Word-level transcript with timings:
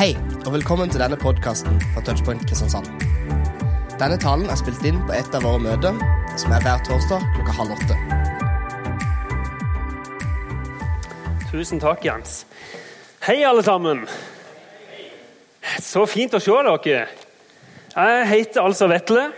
Hei, 0.00 0.14
og 0.46 0.54
velkommen 0.54 0.88
til 0.88 1.02
denne 1.02 1.16
podkasten 1.20 1.74
fra 1.92 2.00
Touchpoint 2.00 2.40
Kristiansand. 2.48 2.86
Denne 4.00 4.16
talen 4.16 4.46
er 4.48 4.56
spilt 4.56 4.80
inn 4.88 4.96
på 5.04 5.12
et 5.12 5.34
av 5.36 5.44
våre 5.44 5.60
møter, 5.60 5.98
som 6.40 6.54
er 6.56 6.62
hver 6.64 6.80
torsdag 6.86 7.26
klokka 7.34 7.56
halv 7.58 7.74
åtte. 7.74 7.98
Tusen 11.50 11.84
takk, 11.84 12.00
Jens. 12.08 12.46
Hei, 13.26 13.42
alle 13.44 13.60
sammen. 13.66 14.06
Så 15.84 16.06
fint 16.08 16.32
å 16.32 16.40
se 16.40 16.56
dere. 16.70 17.04
Jeg 17.92 18.26
heter 18.32 18.64
altså 18.64 18.88
Vetle. 18.88 19.28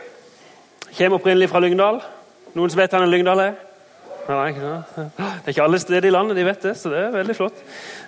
Kommer 0.92 1.18
opprinnelig 1.18 1.50
fra 1.50 1.66
Lyngdal. 1.66 1.98
Noen 2.54 2.70
som 2.70 2.84
vet 2.84 2.94
hvor 2.94 3.10
Lyngdal 3.10 3.48
er? 3.48 3.58
Nei, 4.28 4.52
sant? 4.54 4.92
Det 4.94 5.48
er 5.48 5.50
ikke 5.50 5.64
alle 5.64 5.80
steder 5.82 6.06
i 6.06 6.12
landet 6.12 6.38
de 6.38 6.44
vet 6.46 6.64
det, 6.68 6.76
så 6.78 6.92
det 6.92 7.00
er 7.00 7.14
veldig 7.16 7.34
flott. 7.34 7.58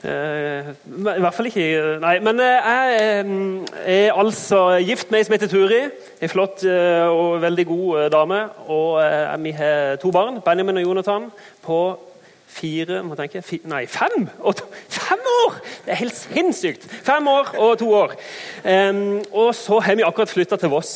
Eh, 0.06 0.68
I 0.70 1.22
hvert 1.24 1.34
fall 1.34 1.48
ikke 1.50 1.66
Nei, 2.02 2.14
men 2.22 2.42
eh, 2.42 2.68
jeg 2.68 3.24
eh, 3.24 4.04
er 4.06 4.18
altså 4.20 4.60
gift 4.84 5.10
med 5.10 5.20
ei 5.20 5.26
som 5.26 5.34
heter 5.34 5.50
Turi. 5.50 5.80
Ei 6.22 6.30
flott 6.30 6.62
og 6.64 7.42
veldig 7.42 7.66
god 7.66 8.10
dame. 8.14 8.40
Og 8.70 9.00
vi 9.42 9.54
har 9.58 9.96
to 10.02 10.12
barn, 10.14 10.38
Benjamin 10.44 10.78
og 10.82 10.86
Jonathan, 10.86 11.30
på 11.64 11.80
fire 12.54 13.00
må 13.02 13.18
tenke, 13.18 13.42
Nei, 13.66 13.82
fem! 13.90 14.28
To, 14.38 14.68
fem 14.94 15.26
år! 15.40 15.58
Det 15.82 15.96
er 15.96 16.02
helt 16.04 16.20
sinnssykt! 16.20 16.86
Fem 17.06 17.26
år 17.28 17.56
og 17.58 17.74
to 17.82 17.90
år. 17.90 18.14
og 19.32 19.50
så 19.58 19.82
har 19.82 19.98
vi 19.98 20.06
akkurat 20.06 20.30
flytta 20.30 20.60
til 20.62 20.70
Voss. 20.70 20.94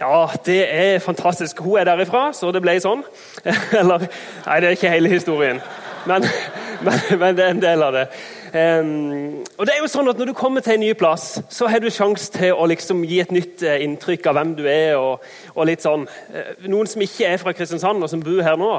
Ja, 0.00 0.26
det 0.46 0.60
er 0.70 0.98
fantastisk. 0.98 1.60
Hun 1.60 1.78
er 1.78 1.84
derifra, 1.84 2.28
så 2.32 2.52
det 2.54 2.62
ble 2.62 2.76
sånn. 2.82 3.02
Eller 3.80 4.06
Nei, 4.46 4.58
det 4.62 4.68
er 4.68 4.76
ikke 4.76 4.92
hele 4.92 5.10
historien. 5.10 5.58
Men, 6.06 6.26
men, 6.86 7.00
men 7.18 7.38
det 7.38 7.44
er 7.44 7.54
en 7.56 7.62
del 7.62 7.82
av 7.82 7.96
det. 7.96 8.04
Um, 8.48 9.42
og 9.58 9.66
det 9.66 9.74
er 9.74 9.82
jo 9.82 9.88
sånn 9.92 10.08
at 10.08 10.16
Når 10.16 10.30
du 10.30 10.32
kommer 10.32 10.62
til 10.64 10.78
en 10.78 10.80
ny 10.80 10.94
plass, 10.96 11.34
så 11.52 11.66
har 11.68 11.82
du 11.84 11.90
sjanse 11.92 12.30
til 12.32 12.54
å 12.56 12.64
liksom 12.70 13.02
gi 13.04 13.18
et 13.20 13.34
nytt 13.34 13.64
uh, 13.66 13.74
inntrykk 13.84 14.30
av 14.30 14.38
hvem 14.38 14.54
du 14.56 14.62
er. 14.70 14.94
og, 14.96 15.26
og 15.54 15.68
litt 15.68 15.84
sånn. 15.84 16.06
Uh, 16.30 16.54
noen 16.70 16.88
som 16.88 17.02
ikke 17.04 17.34
er 17.34 17.42
fra 17.42 17.52
Kristiansand, 17.56 18.02
og 18.02 18.12
som 18.12 18.22
bor 18.24 18.40
her 18.46 18.56
nå, 18.60 18.70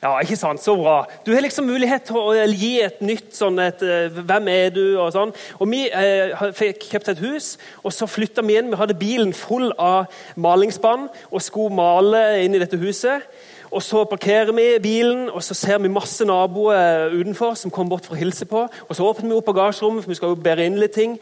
ja, 0.00 0.14
ikke 0.24 0.36
sant? 0.40 0.62
Så 0.64 0.72
bra. 0.80 1.02
Du 1.26 1.34
har 1.34 1.42
liksom 1.44 1.66
mulighet 1.68 2.06
til 2.08 2.16
å 2.16 2.32
gi 2.48 2.70
et 2.80 3.02
nytt 3.04 3.34
sånn 3.36 3.60
et, 3.60 3.82
uh, 3.84 4.22
Hvem 4.24 4.48
er 4.48 4.72
du? 4.72 4.84
og 4.96 5.12
sånn. 5.12 5.34
Og 5.60 5.68
Vi 5.68 5.82
eh, 5.92 6.32
fikk 6.56 6.86
kjøpt 6.88 7.12
et 7.12 7.20
hus, 7.20 7.50
og 7.84 7.92
så 7.92 8.08
flytta 8.08 8.44
vi 8.46 8.56
inn. 8.56 8.72
Vi 8.72 8.80
hadde 8.80 8.96
bilen 8.96 9.34
full 9.36 9.68
av 9.76 10.08
malingsspann 10.40 11.08
og 11.28 11.44
skulle 11.44 11.76
male 11.76 12.40
inn 12.46 12.56
i 12.56 12.62
dette 12.62 12.80
huset. 12.80 13.28
Og 13.70 13.84
Så 13.84 14.02
parkerer 14.08 14.50
vi 14.56 14.80
bilen, 14.82 15.28
og 15.30 15.44
så 15.46 15.54
ser 15.54 15.78
vi 15.78 15.92
masse 15.92 16.24
naboer 16.26 17.12
utenfor 17.12 17.54
som 17.54 17.70
kommer 17.70 17.94
bort 17.94 18.08
for 18.08 18.16
å 18.16 18.18
hilse 18.18 18.48
på. 18.48 18.64
Og 18.88 18.96
Så 18.96 19.04
åpner 19.04 19.28
vi 19.28 19.36
opp 19.36 19.52
bagasjerommet, 19.52 20.02
for 20.02 20.10
vi 20.10 20.18
skal 20.18 20.32
jo 20.32 20.42
bære 20.42 20.66
inn 20.66 20.80
litt 20.80 20.96
ting. 20.96 21.20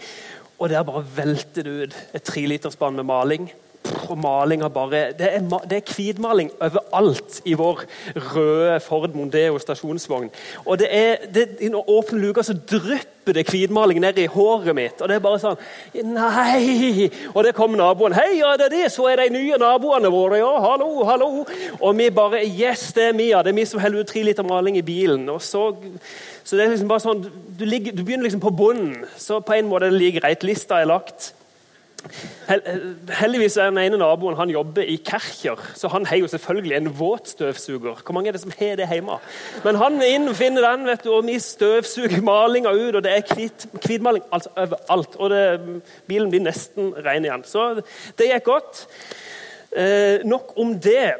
Og 0.58 0.70
der 0.70 0.86
bare 0.86 1.04
velter 1.16 1.66
det 1.66 1.74
ut 1.82 1.98
et 2.14 2.24
treliterspann 2.24 2.96
med 2.96 3.10
maling 3.10 3.50
og 4.08 4.18
malinga 4.18 4.68
bare 4.72 5.12
Det 5.18 5.28
er, 5.34 5.44
det 5.70 5.84
hvitmaling 5.88 6.50
overalt 6.60 7.40
i 7.44 7.54
vår 7.58 7.84
røde 8.32 8.80
Ford 8.80 9.14
Mondeo 9.14 9.58
stasjonsvogn. 9.58 10.30
Og 10.64 10.78
det 10.78 10.88
er, 10.90 11.16
det, 11.34 11.46
I 11.60 11.70
åpne 11.74 12.20
luka 12.20 12.42
så 12.42 12.54
drypper 12.54 13.36
det 13.36 13.46
hvitmaling 13.50 14.00
ned 14.00 14.18
i 14.18 14.26
håret 14.26 14.74
mitt. 14.76 15.00
Og 15.02 15.08
det 15.08 15.18
er 15.18 15.24
bare 15.24 15.40
sånn 15.42 15.58
Nei! 16.14 17.08
Og 17.34 17.42
det 17.44 17.54
kommer 17.56 17.80
naboen. 17.80 18.14
'Hei, 18.16 18.38
ja, 18.40 18.54
det 18.56 18.68
er 18.68 18.76
det, 18.76 18.92
så 18.92 19.08
er 19.10 19.22
de 19.22 19.28
nye 19.34 19.58
naboene 19.60 20.10
våre.' 20.12 20.40
'Ja, 20.40 20.52
hallo, 20.64 21.04
hallo.' 21.04 21.46
Og 21.80 21.98
vi 21.98 22.10
bare 22.10 22.44
'Yes, 22.44 22.92
det 22.92 23.08
er 23.08 23.16
vi, 23.16 23.30
ja. 23.30 23.42
Det 23.42 23.52
er 23.52 23.60
vi 23.60 23.64
som 23.64 23.80
heller 23.80 24.00
ut 24.00 24.06
tre 24.08 24.22
liter 24.22 24.42
maling 24.42 24.76
i 24.76 24.82
bilen.' 24.82 25.28
Og 25.28 25.42
så, 25.42 25.74
så 26.44 26.56
det 26.56 26.64
er 26.64 26.70
liksom 26.70 26.88
bare 26.88 27.04
sånn, 27.04 27.26
du, 27.58 27.64
ligger, 27.64 27.92
du 27.92 28.04
begynner 28.04 28.24
liksom 28.24 28.40
på 28.40 28.54
bunnen. 28.54 29.04
Så 29.16 29.40
på 29.40 29.52
en 29.52 29.68
måte 29.68 29.86
er 29.86 29.90
det 29.90 30.00
like 30.00 30.20
greit. 30.20 30.44
Lista 30.44 30.80
er 30.80 30.88
lagt. 30.88 31.34
Heldigvis 33.18 33.56
er 33.58 33.68
den 33.68 33.80
ene 33.82 33.98
naboen 34.00 34.36
han 34.38 34.50
jobber 34.52 34.86
i 34.86 34.96
Kercher, 35.04 35.60
så 35.76 35.90
han 35.92 36.06
har 36.06 36.20
jo 36.22 36.28
selvfølgelig 36.30 36.76
en 36.76 36.90
våtstøvsuger. 36.98 38.02
Hvor 38.04 38.14
mange 38.16 38.30
er 38.30 38.36
det 38.36 38.40
som 38.40 38.52
har 38.58 38.76
det 38.78 38.88
hjemme? 38.88 39.18
Men 39.64 39.80
han 39.80 39.98
inn 40.06 40.28
finner 40.34 40.64
den, 40.64 40.86
vet 40.88 41.04
du, 41.04 41.10
og 41.16 41.26
vi 41.26 41.38
støvsuger 41.42 42.22
malinga 42.24 42.72
ut. 42.72 42.94
og 42.94 43.02
Det 43.04 43.12
er 43.12 43.50
hvitmaling 43.84 44.24
altså 44.32 44.54
overalt. 44.56 45.16
Og 45.16 45.30
det, 45.30 45.82
bilen 46.06 46.30
blir 46.30 46.44
nesten 46.46 46.94
ren 47.04 47.26
igjen. 47.26 47.44
Så 47.44 47.82
det 48.18 48.30
gikk 48.30 48.46
godt. 48.48 48.86
Eh, 49.76 50.24
nok 50.24 50.54
om 50.56 50.78
det. 50.80 51.14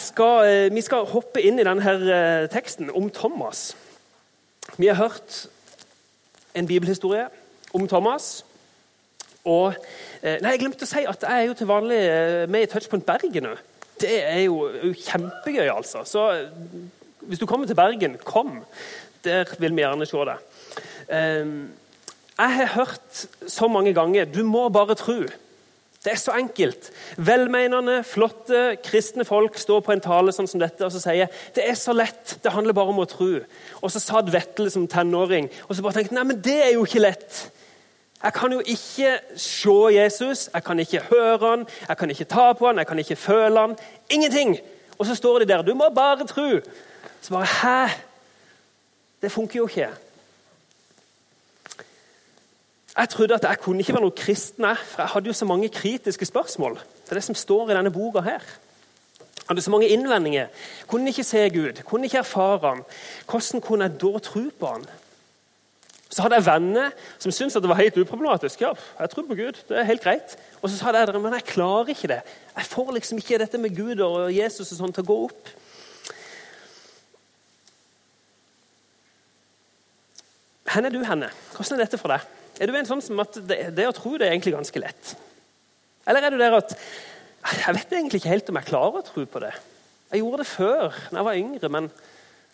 Skal, 0.00 0.46
eh, 0.48 0.74
vi 0.74 0.80
skal 0.80 1.04
hoppe 1.04 1.42
inn 1.44 1.60
i 1.60 1.66
denne 1.66 1.92
eh, 1.92 2.48
teksten 2.48 2.88
om 2.90 3.10
Thomas. 3.10 3.76
Vi 4.80 4.88
har 4.88 4.96
hørt 4.96 5.46
en 6.54 6.66
bibelhistorie 6.66 7.28
om 7.74 7.88
Thomas. 7.88 8.44
Og 9.44 9.74
Eh, 10.24 10.38
nei, 10.40 10.54
Jeg 10.54 10.62
glemte 10.62 10.86
å 10.86 10.88
si 10.88 11.04
at 11.04 11.20
jeg 11.26 11.36
er 11.36 11.48
jo 11.50 11.54
til 11.58 11.68
vanlig 11.68 12.00
eh, 12.00 12.42
med 12.48 12.64
i 12.64 12.68
Touchpoint 12.72 13.04
Bergen 13.04 13.44
nå. 13.44 13.54
Det 14.00 14.14
er 14.24 14.46
jo, 14.46 14.62
jo 14.72 14.92
kjempegøy, 14.96 15.68
altså. 15.68 16.00
Så 16.08 16.22
eh, 16.32 16.46
hvis 17.28 17.42
du 17.42 17.44
kommer 17.48 17.68
til 17.68 17.76
Bergen, 17.76 18.16
kom. 18.24 18.62
Der 19.24 19.48
vil 19.60 19.76
vi 19.76 19.84
gjerne 19.84 20.06
se 20.08 20.24
deg. 20.28 20.40
Jeg 21.08 22.56
har 22.56 22.72
hørt 22.74 23.22
så 23.48 23.68
mange 23.68 23.94
ganger 23.96 24.24
'du 24.24 24.42
må 24.44 24.68
bare 24.68 24.96
tro'. 24.96 25.30
Det 26.04 26.12
er 26.12 26.20
så 26.20 26.34
enkelt. 26.36 26.90
Velmenende, 27.16 28.02
flotte, 28.04 28.76
kristne 28.84 29.24
folk 29.24 29.56
står 29.58 29.80
på 29.80 29.92
en 29.92 30.04
tale 30.04 30.32
sånn 30.32 30.48
som 30.48 30.60
dette 30.60 30.84
og 30.84 30.92
så 30.92 31.00
sier 31.00 31.32
det 31.56 31.64
er 31.64 31.74
så 31.80 31.96
lett, 31.96 32.36
det 32.44 32.52
handler 32.52 32.76
bare 32.76 32.92
om 32.92 33.00
å 33.00 33.08
tro. 33.08 33.40
Og 33.80 33.90
så 33.90 34.00
satt 34.00 34.32
Vetle 34.32 34.68
som 34.70 34.84
tenåring 34.88 35.48
og 35.68 35.76
så 35.76 35.82
bare 35.82 36.02
tenkte 36.02 36.14
nei, 36.14 36.24
men 36.28 36.42
det 36.44 36.60
er 36.60 36.72
jo 36.74 36.84
ikke 36.84 37.00
lett. 37.00 37.48
Jeg 38.24 38.32
kan 38.32 38.52
jo 38.52 38.62
ikke 38.64 39.18
se 39.36 39.70
Jesus, 39.92 40.50
jeg 40.54 40.64
kan 40.64 40.78
ikke 40.80 41.00
høre 41.10 41.50
han, 41.50 41.66
jeg 41.88 41.96
kan 41.96 42.10
ikke 42.10 42.24
ta 42.24 42.52
på 42.52 42.66
han, 42.66 42.78
jeg 42.78 42.86
kan 42.86 42.98
ikke 42.98 43.16
føle 43.16 43.60
han. 43.60 43.76
Ingenting! 44.10 44.58
Og 44.98 45.06
så 45.06 45.14
står 45.14 45.38
de 45.38 45.48
der. 45.48 45.62
Du 45.62 45.74
må 45.74 45.84
bare 45.94 46.26
tro. 46.26 46.60
Så 47.20 47.30
bare 47.30 47.46
Hæ? 47.46 47.92
Det 49.22 49.32
funker 49.32 49.56
jo 49.58 49.66
ikke. 49.66 49.88
Jeg 52.96 53.08
trodde 53.08 53.34
at 53.34 53.42
jeg 53.42 53.58
kunne 53.58 53.80
ikke 53.80 53.92
være 53.92 54.02
noe 54.02 54.16
kristen, 54.16 54.64
for 54.86 55.02
jeg 55.02 55.08
hadde 55.08 55.26
jo 55.26 55.32
så 55.32 55.44
mange 55.44 55.68
kritiske 55.68 56.24
spørsmål 56.24 56.74
Det 56.74 57.10
er 57.10 57.14
det 57.14 57.24
som 57.24 57.34
står 57.34 57.70
i 57.70 57.74
denne 57.74 57.90
boka. 57.90 58.20
her. 58.20 58.40
Jeg 58.40 59.48
hadde 59.48 59.62
så 59.62 59.70
mange 59.70 59.88
innvendinger. 59.88 60.46
Kunne 60.86 61.08
ikke 61.08 61.24
se 61.24 61.50
Gud, 61.50 61.82
kunne 61.84 62.04
ikke 62.04 62.18
erfare 62.18 62.68
han. 62.68 62.84
Hvordan 63.30 63.60
kunne 63.60 63.84
jeg 63.84 64.00
da 64.00 64.18
tro 64.18 64.40
på 64.60 64.66
han? 64.66 64.86
Så 66.14 66.22
hadde 66.22 66.38
jeg 66.38 66.46
venner 66.46 66.92
som 67.18 67.32
syntes 67.34 67.56
at 67.58 67.64
det 67.64 67.70
var 67.72 67.80
helt 67.80 67.96
uproblematisk. 67.98 68.60
Ja, 68.62 68.70
jeg 69.00 69.10
tror 69.10 69.26
på 69.26 69.34
Gud, 69.34 69.58
det 69.66 69.78
er 69.80 69.88
helt 69.88 70.04
greit. 70.04 70.36
Og 70.60 70.70
så 70.70 70.76
sa 70.78 70.92
jeg 70.94 71.18
men 71.18 71.34
jeg 71.40 71.46
klarer 71.48 71.90
ikke 71.90 72.10
det. 72.12 72.20
Jeg 72.54 72.68
får 72.70 72.92
liksom 72.94 73.18
ikke 73.18 73.40
dette 73.42 73.58
med 73.58 73.74
Gud 73.74 74.02
og 74.04 74.30
Jesus 74.30 74.70
og 74.70 74.78
sånn 74.78 74.94
til 74.94 75.02
å 75.02 75.08
gå 75.08 75.16
opp. 75.26 75.50
Hvor 80.70 80.86
er 80.86 80.94
du 80.94 81.02
henne? 81.06 81.32
Hvordan 81.54 81.76
er 81.76 81.82
dette 81.82 81.98
for 81.98 82.14
deg? 82.14 82.30
Er 82.62 82.70
du 82.70 82.78
en 82.78 82.88
sånn 82.88 83.02
som 83.02 83.18
at 83.22 83.40
det, 83.50 83.58
det 83.74 83.88
å 83.90 83.96
tro 83.96 84.14
det 84.14 84.28
er 84.28 84.36
egentlig 84.36 84.54
ganske 84.54 84.82
lett? 84.82 85.16
Eller 86.06 86.22
er 86.22 86.34
du 86.34 86.38
der 86.38 86.54
at 86.60 86.76
jeg 87.58 87.74
vet 87.74 87.98
egentlig 87.98 88.22
ikke 88.22 88.32
helt 88.32 88.50
om 88.52 88.60
jeg 88.60 88.70
klarer 88.70 89.02
å 89.02 89.06
tro 89.06 89.26
på 89.26 89.42
det? 89.42 89.50
Jeg 90.12 90.22
gjorde 90.22 90.44
det 90.44 90.46
før, 90.46 90.94
da 91.10 91.18
jeg 91.18 91.26
var 91.26 91.42
yngre, 91.42 91.72
men 91.74 91.90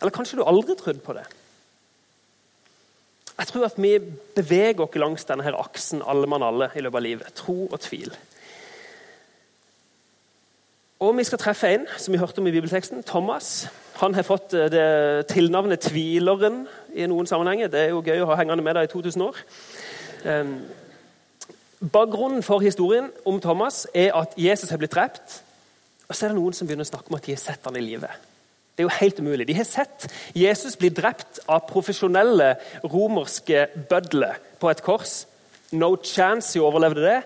Eller 0.00 0.14
kanskje 0.16 0.38
du 0.38 0.46
aldri 0.48 0.72
trodde 0.80 1.04
på 1.04 1.12
det? 1.12 1.26
Jeg 3.40 3.48
tror 3.48 3.64
at 3.64 3.78
vi 3.80 3.94
beveger 4.36 4.82
oss 4.84 4.96
langs 5.00 5.24
denne 5.24 5.44
her 5.46 5.56
aksen 5.56 6.02
alle 6.04 6.28
mann 6.28 6.44
alle 6.44 6.68
i 6.76 6.82
løpet 6.84 7.00
av 7.00 7.04
livet. 7.06 7.32
Tro 7.34 7.70
og 7.72 7.80
tvil. 7.80 8.12
Og 11.00 11.16
Vi 11.16 11.24
skal 11.24 11.40
treffe 11.40 11.68
en 11.72 11.86
som 11.96 12.12
vi 12.12 12.18
hørte 12.20 12.38
om 12.38 12.46
i 12.46 12.52
bibelteksten, 12.52 13.02
Thomas. 13.02 13.68
Han 14.02 14.14
har 14.14 14.22
fått 14.22 14.52
eh, 14.52 14.68
det 14.68 15.26
tilnavnet 15.32 15.80
Tvileren 15.80 16.66
i 16.92 17.06
noen 17.08 17.26
sammenhenger. 17.26 17.72
Det 17.72 17.80
er 17.80 17.94
jo 17.94 18.02
gøy 18.04 18.20
å 18.20 18.28
ha 18.28 18.36
hengende 18.36 18.64
med 18.64 18.76
deg 18.76 18.84
i 18.84 18.92
2000 18.92 19.24
år. 19.24 19.40
Ehm, 20.28 20.54
bakgrunnen 21.80 22.44
for 22.44 22.60
historien 22.60 23.08
om 23.24 23.40
Thomas 23.40 23.86
er 23.94 24.12
at 24.20 24.36
Jesus 24.36 24.70
har 24.70 24.76
blitt 24.76 24.92
drept. 24.92 25.40
Og 26.08 26.14
så 26.14 26.26
er 26.26 26.34
det 26.34 26.42
noen 26.42 26.52
som 26.52 26.68
begynner 26.68 26.84
å 26.84 26.92
snakke 26.92 27.08
om 27.08 27.16
at 27.16 27.24
de 27.24 27.32
har 27.32 27.40
sett 27.40 27.64
han 27.64 27.80
i 27.80 27.86
livet. 27.86 28.29
Det 28.80 28.86
er 28.86 28.88
jo 28.88 29.00
helt 29.00 29.18
umulig. 29.20 29.44
De 29.44 29.54
har 29.58 29.66
sett 29.68 30.06
Jesus 30.32 30.72
bli 30.80 30.88
drept 30.88 31.42
av 31.52 31.66
profesjonelle 31.68 32.54
romerske 32.80 33.66
bødler 33.90 34.38
på 34.56 34.70
et 34.70 34.80
kors. 34.80 35.26
No 35.76 35.98
chance 36.00 36.54
de 36.54 36.62
overlevde 36.64 37.02
det. 37.04 37.18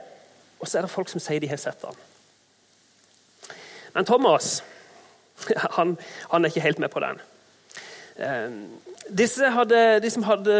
Og 0.59 0.67
så 0.67 0.81
er 0.81 0.83
det 0.83 0.91
folk 0.91 1.13
som 1.13 1.23
sier 1.23 1.39
de 1.39 1.47
har 1.53 1.61
sett 1.63 1.87
ham. 1.87 1.95
Men 3.95 4.09
Thomas 4.09 4.65
han, 5.77 5.95
han, 6.33 6.43
er 6.43 6.51
ikke 6.51 6.65
helt 6.67 6.83
med 6.83 6.91
på 6.91 7.05
den. 7.07 7.23
Eh, 8.19 9.55
hadde, 9.55 9.85
de 10.03 10.11
som 10.11 10.27
hadde 10.27 10.59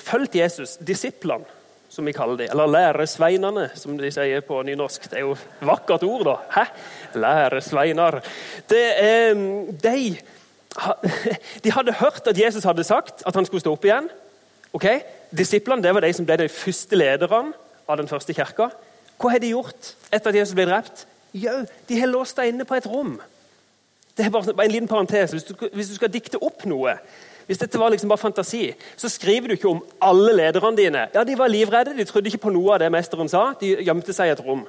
fulgt 0.00 0.40
Jesus, 0.40 0.78
disiplene, 0.80 1.44
som 1.92 2.06
vi 2.08 2.14
kaller 2.16 2.38
de, 2.40 2.48
eller 2.48 2.70
læresveinene, 2.72 3.66
som 3.76 3.98
de 4.00 4.10
sier 4.14 4.40
på 4.46 4.62
nynorsk. 4.64 5.10
Det 5.12 5.18
er 5.18 5.26
jo 5.26 5.34
et 5.36 5.66
vakkert 5.68 6.06
ord, 6.08 6.24
da. 6.24 6.36
Hæ? 6.54 6.64
Læresveiner. 7.20 8.20
Det 8.70 8.84
er, 8.96 9.34
de, 9.82 9.96
de 11.64 11.74
hadde 11.76 11.98
hørt 12.00 12.30
at 12.32 12.40
Jesus 12.40 12.64
hadde 12.64 12.84
sagt 12.88 13.24
at 13.26 13.36
han 13.36 13.44
skulle 13.44 13.60
stå 13.60 13.74
opp 13.76 13.84
igjen. 13.84 14.08
Ok? 14.72 14.88
Disiplene 15.36 15.84
det 15.84 15.92
var 15.92 16.06
de 16.06 16.12
som 16.16 16.28
ble 16.28 16.38
de 16.40 16.48
første 16.48 16.96
lederne 16.96 17.52
av 17.84 18.00
den 18.00 18.08
første 18.08 18.32
kirka. 18.32 18.70
Hva 19.20 19.34
har 19.34 19.42
de 19.42 19.52
gjort 19.52 19.92
etter 20.08 20.32
at 20.32 20.38
Jesus 20.40 20.56
ble 20.56 20.66
drept? 20.70 21.04
Jo, 21.36 21.60
de 21.88 22.00
har 22.00 22.08
låst 22.08 22.40
deg 22.40 22.54
inne 22.54 22.64
på 22.68 22.76
et 22.76 22.88
rom. 22.88 23.18
Det 24.16 24.26
er 24.26 24.32
bare 24.32 24.64
en 24.64 24.72
liten 24.72 24.88
parentes. 24.88 25.32
Hvis 25.32 25.92
du 25.92 25.94
skal 25.96 26.12
dikte 26.12 26.40
opp 26.40 26.64
noe, 26.68 26.96
hvis 27.52 27.60
dette 27.60 27.76
var 27.76 27.92
liksom 27.92 28.08
bare 28.08 28.22
fantasi, 28.22 28.70
så 28.96 29.10
skriver 29.12 29.50
du 29.50 29.58
ikke 29.58 29.68
om 29.68 29.82
alle 30.00 30.32
lederne 30.38 30.76
dine. 30.76 31.02
Ja, 31.12 31.24
De 31.24 31.34
var 31.36 31.52
livredde, 31.52 31.92
de 31.98 32.06
trodde 32.08 32.30
ikke 32.30 32.46
på 32.46 32.52
noe 32.54 32.70
av 32.72 32.80
det 32.80 32.88
mesteren 32.94 33.28
sa. 33.28 33.50
De 33.60 33.74
gjemte 33.84 34.14
seg 34.16 34.30
i 34.30 34.32
et 34.32 34.40
rom. 34.40 34.62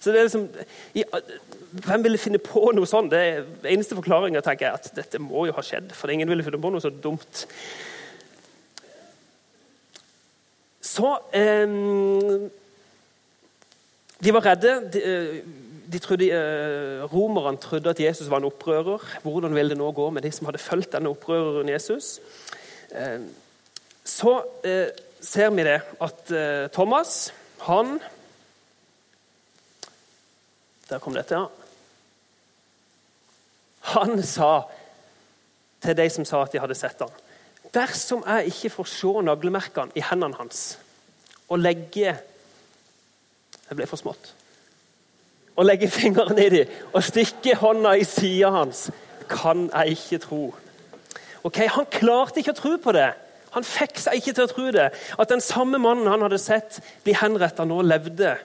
Så 0.00 0.12
det 0.12 0.20
er 0.20 0.28
liksom, 0.28 0.48
Hvem 1.70 2.04
ville 2.04 2.20
finne 2.20 2.40
på 2.44 2.74
noe 2.76 2.88
sånt? 2.88 3.12
Det 3.14 3.20
er 3.22 3.70
eneste 3.72 3.96
forklaringa 3.96 4.42
er 4.42 4.66
at 4.68 4.90
dette 4.92 5.20
må 5.22 5.46
jo 5.48 5.54
ha 5.56 5.64
skjedd. 5.64 5.94
For 5.96 6.12
ingen 6.12 6.28
ville 6.28 6.44
finne 6.44 6.60
på 6.60 6.72
noe 6.74 6.82
så 6.84 6.90
dumt. 6.92 7.46
Så 10.84 11.14
eh, 11.32 11.76
De 14.20 14.36
var 14.36 14.44
redde. 14.50 14.76
De, 14.92 15.04
eh, 15.08 15.40
trodde, 15.98 16.30
eh, 16.30 17.02
Romerne 17.12 17.58
trodde 17.58 17.90
at 17.90 18.00
Jesus 18.00 18.30
var 18.30 18.36
en 18.36 18.44
opprører. 18.44 18.98
Hvordan 19.22 19.54
ville 19.54 19.70
det 19.70 19.78
nå 19.78 19.92
gå 19.92 20.10
med 20.10 20.22
de 20.22 20.30
som 20.32 20.46
hadde 20.46 20.58
fulgt 20.58 20.92
denne 20.92 21.10
opprøreren 21.10 21.68
Jesus? 21.68 22.20
Eh, 22.90 23.20
så 24.04 24.42
eh, 24.64 24.88
ser 25.20 25.50
vi 25.50 25.64
det 25.64 25.80
at 26.00 26.32
Thomas, 26.72 27.32
han 27.60 28.00
Der 30.90 30.98
kom 30.98 31.14
dette, 31.14 31.34
ja. 31.34 31.46
Han 33.94 34.22
sa 34.22 34.62
til 35.80 35.96
de 35.96 36.08
som 36.10 36.24
sa 36.24 36.42
at 36.42 36.52
de 36.52 36.58
hadde 36.58 36.74
sett 36.74 36.98
ham 37.00 37.12
Dersom 37.74 38.24
jeg 38.26 38.50
ikke 38.50 38.72
får 38.74 38.88
se 38.90 39.12
naglemerkene 39.22 39.94
i 39.94 40.02
hendene 40.02 40.34
hans 40.40 40.78
og 41.48 41.58
legge 41.58 42.16
Det 43.68 43.76
ble 43.76 43.86
for 43.86 44.00
smått 44.00 44.34
og 45.60 45.66
legge 45.68 45.90
fingeren 45.92 46.38
i 46.40 46.48
dem 46.48 46.76
og 46.94 47.04
stikke 47.04 47.58
hånda 47.60 47.92
i 48.00 48.04
sida 48.08 48.48
hans, 48.54 48.86
kan 49.28 49.66
jeg 49.68 49.98
ikke 49.98 50.18
tro. 50.24 50.44
Ok, 51.44 51.58
Han 51.68 51.88
klarte 51.92 52.40
ikke 52.40 52.54
å 52.54 52.60
tro 52.60 52.76
på 52.80 52.94
det. 52.96 53.10
Han 53.52 53.66
fikk 53.66 53.98
seg 54.00 54.16
ikke 54.16 54.32
til 54.36 54.46
å 54.46 54.50
tro 54.50 54.70
det. 54.72 54.88
At 55.18 55.28
den 55.28 55.42
samme 55.44 55.78
mannen 55.82 56.08
han 56.08 56.22
hadde 56.24 56.38
sett 56.40 56.80
bli 57.04 57.12
henretta, 57.18 57.66
nå 57.68 57.82
levde. 57.82 58.36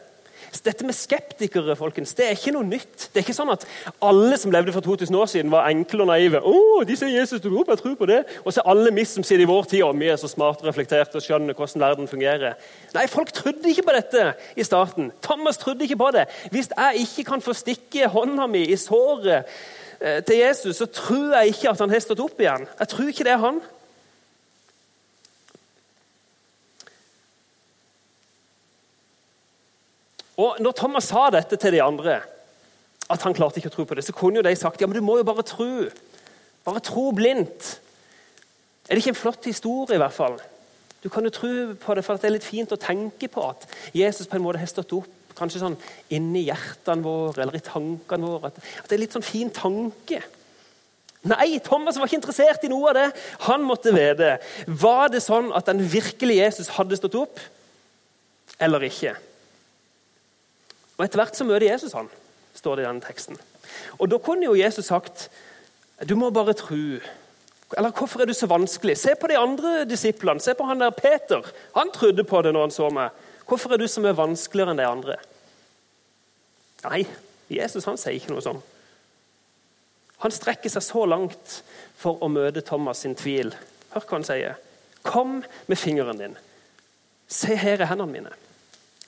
Dette 0.65 0.85
med 0.87 0.95
skeptikere 0.97 1.75
folkens, 1.77 2.15
det 2.17 2.25
er 2.25 2.37
ikke 2.37 2.53
noe 2.55 2.65
nytt. 2.65 3.07
Det 3.11 3.19
er 3.19 3.25
ikke 3.25 3.35
sånn 3.37 3.51
at 3.53 3.65
Alle 4.05 4.37
som 4.41 4.53
levde 4.53 4.73
for 4.73 4.85
2000 4.85 5.17
år 5.19 5.29
siden, 5.29 5.51
var 5.53 5.69
enkle 5.69 6.05
og 6.05 6.09
naive. 6.09 6.41
Oh, 6.45 6.81
de 6.87 6.97
sier 6.97 7.13
Jesus 7.13 7.43
tok 7.43 7.59
opp, 7.61 7.71
jeg 7.73 7.81
tror 7.81 7.97
på 7.99 8.09
det. 8.09 8.21
Og 8.43 8.55
så 8.55 8.63
alle 8.65 8.93
vi 8.95 9.05
som 9.09 9.25
sitter 9.25 9.45
i 9.45 9.49
vår 9.49 9.69
tid, 9.71 9.83
og 9.85 9.99
vi 9.99 10.09
er 10.09 10.19
så 10.21 10.29
smarte 10.31 10.65
og 10.65 10.71
reflekterte 10.71 11.19
og 11.19 11.25
skjønner 11.25 11.57
hvordan 11.57 11.85
verden 11.85 12.11
fungerer. 12.11 12.57
Nei, 12.95 13.05
Folk 13.11 13.31
trodde 13.35 13.69
ikke 13.69 13.85
på 13.87 13.95
dette 13.95 14.25
i 14.55 14.65
starten. 14.65 15.11
Thomas 15.23 15.61
trodde 15.61 15.85
ikke 15.85 15.99
på 16.01 16.11
det. 16.15 16.25
Hvis 16.51 16.71
jeg 16.73 17.05
ikke 17.05 17.29
kan 17.31 17.45
få 17.45 17.55
stikke 17.55 18.09
hånda 18.11 18.47
mi 18.51 18.65
i 18.71 18.79
såret 18.79 19.45
eh, 19.99 20.21
til 20.25 20.41
Jesus, 20.41 20.81
så 20.81 20.89
tror 20.89 21.37
jeg 21.37 21.53
ikke 21.53 21.71
at 21.71 21.85
han 21.85 21.93
har 21.93 22.03
stått 22.03 22.23
opp 22.23 22.41
igjen. 22.41 22.67
Jeg 22.79 22.91
tror 22.91 23.13
ikke 23.13 23.27
det 23.27 23.35
er 23.35 23.43
han. 23.45 23.61
Og 30.41 30.59
når 30.63 30.75
Thomas 30.75 31.09
sa 31.11 31.29
dette 31.33 31.57
til 31.59 31.77
de 31.77 31.83
andre, 31.83 32.19
at 33.05 33.23
han 33.23 33.35
klarte 33.37 33.61
ikke 33.61 33.71
å 33.71 33.75
tro 33.75 33.85
på 33.87 33.97
det, 33.97 34.05
så 34.07 34.15
kunne 34.15 34.41
jo 34.41 34.45
de 34.45 34.55
sagt 34.57 34.81
ja, 34.81 34.89
men 34.89 34.97
du 34.97 35.05
må 35.05 35.19
jo 35.19 35.27
bare 35.27 35.45
tro. 35.45 35.85
Bare 36.65 36.81
tro 36.83 37.09
blindt. 37.15 37.75
Er 38.85 38.95
det 38.95 39.03
ikke 39.03 39.13
en 39.13 39.21
flott 39.21 39.47
historie, 39.47 39.97
i 39.97 40.01
hvert 40.01 40.15
fall? 40.15 40.39
Du 41.03 41.09
kan 41.13 41.25
jo 41.25 41.33
tro 41.33 41.51
på 41.77 41.95
det, 41.95 42.03
for 42.05 42.17
det 42.17 42.29
er 42.29 42.33
litt 42.33 42.47
fint 42.47 42.73
å 42.73 42.81
tenke 42.81 43.29
på 43.29 43.43
at 43.45 43.67
Jesus 43.93 44.25
på 44.29 44.39
en 44.39 44.45
måte 44.45 44.61
har 44.61 44.71
stått 44.71 44.95
opp 44.97 45.11
kanskje 45.35 45.61
sånn 45.61 45.75
inni 46.15 46.45
hjertene 46.47 47.03
våre 47.03 47.43
eller 47.43 47.59
i 47.59 47.63
tankene 47.63 48.29
våre. 48.29 48.51
At 48.55 48.87
det 48.87 48.95
er 48.95 49.03
litt 49.03 49.15
sånn 49.15 49.25
fin 49.25 49.51
tanke. 49.53 50.21
Nei, 51.25 51.57
Thomas 51.65 51.97
var 51.97 52.07
ikke 52.07 52.19
interessert 52.21 52.65
i 52.65 52.71
noe 52.71 52.91
av 52.91 52.97
det. 52.97 53.05
Han 53.47 53.65
måtte 53.65 53.93
vite. 53.95 54.35
Var 54.65 55.11
det 55.13 55.23
sånn 55.25 55.51
at 55.57 55.67
den 55.69 55.81
virkelige 55.81 56.45
Jesus 56.45 56.71
hadde 56.77 56.97
stått 56.99 57.17
opp, 57.19 57.41
eller 58.61 58.85
ikke? 58.87 59.15
Og 60.95 61.05
Etter 61.05 61.19
hvert 61.19 61.37
så 61.37 61.47
møter 61.47 61.67
Jesus 61.67 61.95
han, 61.97 62.07
står 62.55 62.77
det 62.77 62.85
i 62.85 62.87
denne 62.87 63.03
teksten. 63.03 63.39
Og 63.99 64.09
Da 64.11 64.19
kunne 64.21 64.47
jo 64.47 64.57
Jesus 64.57 64.87
sagt 64.91 65.29
du 66.03 66.15
må 66.19 66.29
bare 66.29 66.53
tro. 66.53 66.99
Eller 67.77 67.91
hvorfor 67.95 68.21
er 68.21 68.27
du 68.27 68.33
så 68.35 68.49
vanskelig? 68.51 68.97
Se 68.99 69.13
på 69.15 69.29
de 69.31 69.37
andre 69.39 69.85
disiplene. 69.87 70.43
Se 70.43 70.53
på 70.53 70.65
han 70.67 70.79
der 70.79 70.91
Peter. 70.91 71.45
Han 71.75 71.91
trodde 71.91 72.23
på 72.23 72.41
det 72.41 72.51
når 72.53 72.67
han 72.67 72.71
så 72.75 72.89
meg. 72.91 73.15
Hvorfor 73.47 73.73
er 73.73 73.79
du 73.79 73.87
så 73.87 74.03
mye 74.03 74.17
vanskeligere 74.17 74.73
enn 74.73 74.81
de 74.81 74.87
andre? 74.89 75.15
Nei, 76.83 77.05
Jesus 77.47 77.87
han 77.87 77.97
sier 77.97 78.17
ikke 78.17 78.33
noe 78.33 78.43
sånn. 78.43 78.59
Han 80.19 80.35
strekker 80.35 80.71
seg 80.71 80.83
så 80.83 81.05
langt 81.07 81.61
for 81.95 82.19
å 82.23 82.29
møte 82.31 82.63
Thomas 82.65 83.05
sin 83.05 83.15
tvil. 83.15 83.53
Hør 83.93 84.03
hva 84.03 84.17
han 84.17 84.27
sier. 84.27 84.59
Kom 85.05 85.37
med 85.41 85.79
fingeren 85.79 86.19
din. 86.19 86.35
Se, 87.27 87.55
her 87.55 87.79
er 87.79 87.89
hendene 87.89 88.11
mine. 88.11 88.35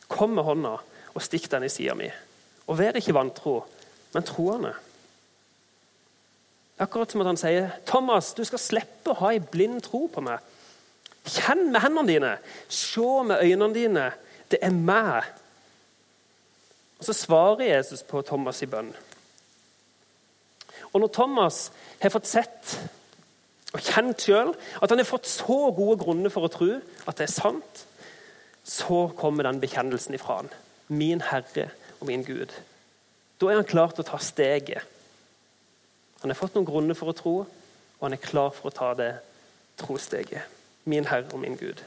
Kom 0.07 0.37
med 0.37 0.47
hånda 0.47 0.77
og 1.17 1.23
stikk 1.25 1.49
den 1.49 1.65
i 1.65 1.71
sida 1.73 1.95
mi. 1.97 2.09
Og 2.67 2.77
vær 2.77 2.99
ikke 2.99 3.15
vantro, 3.15 3.61
men 4.13 4.25
troende. 4.27 4.73
Akkurat 6.77 7.11
som 7.11 7.23
at 7.23 7.31
han 7.31 7.39
sier, 7.41 7.69
'Thomas, 7.85 8.33
du 8.37 8.43
skal 8.45 8.61
slippe 8.61 9.09
å 9.11 9.17
ha 9.17 9.31
ei 9.33 9.39
blind 9.39 9.81
tro 9.83 10.05
på 10.07 10.21
meg.' 10.21 10.45
Kjenn 11.27 11.71
med 11.73 11.81
hendene 11.81 12.07
dine, 12.07 12.37
se 12.69 13.23
med 13.27 13.41
øynene 13.43 13.73
dine. 13.73 14.11
Det 14.51 14.59
er 14.61 14.71
meg. 14.71 15.23
Og 16.99 17.05
Så 17.05 17.13
svarer 17.13 17.75
Jesus 17.75 18.03
på 18.03 18.21
Thomas' 18.21 18.63
i 18.63 18.65
bønn. 18.65 18.93
Og 20.93 21.01
når 21.01 21.07
Thomas 21.07 21.71
har 21.99 22.09
fått 22.09 22.27
sett 22.27 22.77
og 23.73 23.81
kjent 23.81 24.21
sjøl 24.21 24.55
at 24.81 24.89
han 24.89 24.97
har 24.97 25.05
fått 25.05 25.27
så 25.27 25.73
gode 25.75 25.99
grunner 25.99 26.29
for 26.29 26.47
å 26.47 26.51
tro 26.51 26.79
at 27.07 27.17
det 27.17 27.27
er 27.27 27.33
sant, 27.33 27.85
så 28.63 29.11
kommer 29.17 29.43
den 29.43 29.59
bekjennelsen 29.59 30.15
ifra 30.15 30.39
han 30.39 30.49
min 30.87 31.21
Herre 31.21 31.69
og 31.99 32.07
min 32.07 32.23
Gud. 32.23 32.53
Da 33.41 33.49
er 33.49 33.59
han 33.59 33.67
klar 33.67 33.93
til 33.93 34.05
å 34.05 34.09
ta 34.09 34.19
steget. 34.23 34.83
Han 36.21 36.31
har 36.33 36.39
fått 36.39 36.55
noen 36.57 36.67
grunner 36.67 36.97
for 36.97 37.11
å 37.11 37.17
tro, 37.17 37.35
og 37.97 38.05
han 38.05 38.15
er 38.15 38.23
klar 38.23 38.49
for 38.55 38.69
å 38.69 38.73
ta 38.73 38.93
det 38.97 39.11
trosteget. 39.77 40.47
Min 40.89 41.05
Herre 41.09 41.29
og 41.33 41.41
min 41.43 41.57
Gud. 41.59 41.83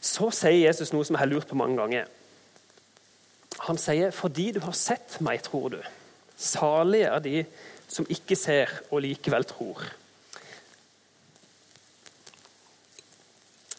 Så 0.00 0.30
sier 0.34 0.66
Jesus 0.66 0.92
noe 0.92 1.06
som 1.06 1.16
jeg 1.16 1.22
har 1.22 1.30
lurt 1.30 1.48
på 1.50 1.58
mange 1.58 1.78
ganger. 1.78 2.06
Han 3.66 3.78
sier, 3.78 4.10
'Fordi 4.10 4.52
du 4.52 4.60
har 4.60 4.72
sett 4.72 5.20
meg, 5.20 5.42
tror 5.42 5.68
du.' 5.68 5.82
Salige 6.36 7.06
er 7.06 7.18
de 7.18 7.46
som 7.88 8.06
ikke 8.08 8.36
ser 8.36 8.68
og 8.90 9.02
likevel 9.02 9.44
tror. 9.44 9.82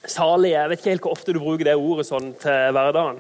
Salig 0.08 0.54
Jeg 0.54 0.72
vet 0.72 0.80
ikke 0.80 0.94
helt 0.94 1.06
hvor 1.06 1.16
ofte 1.18 1.36
du 1.36 1.42
bruker 1.42 1.68
det 1.68 1.76
ordet 1.76 2.08
sånn 2.08 2.32
til 2.40 2.74
hverdagen. 2.76 3.20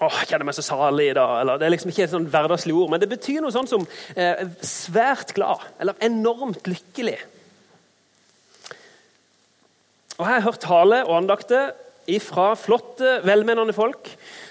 Åh, 0.00 0.14
jeg 0.22 0.30
kjenner 0.30 0.48
meg 0.48 0.56
så 0.56 0.64
salig 0.64 1.10
da. 1.16 1.26
Eller, 1.42 1.60
det 1.60 1.66
er 1.66 1.74
liksom 1.74 1.92
ikke 1.92 2.06
et 2.06 2.14
sånn 2.14 2.28
hverdagslig 2.32 2.72
ord, 2.74 2.88
men 2.90 3.02
det 3.02 3.10
betyr 3.10 3.42
noe 3.44 3.52
sånn 3.54 3.68
som 3.68 3.84
eh, 4.16 4.46
svært 4.64 5.34
glad 5.36 5.62
eller 5.82 5.98
enormt 6.02 6.66
lykkelig. 6.70 7.18
Og 10.16 10.24
Jeg 10.24 10.34
har 10.34 10.46
hørt 10.48 10.64
tale 10.64 11.04
og 11.06 11.14
andakter 11.20 11.72
fra 12.24 12.56
flotte, 12.58 13.20
velmenende 13.22 13.72
folk. 13.76 14.08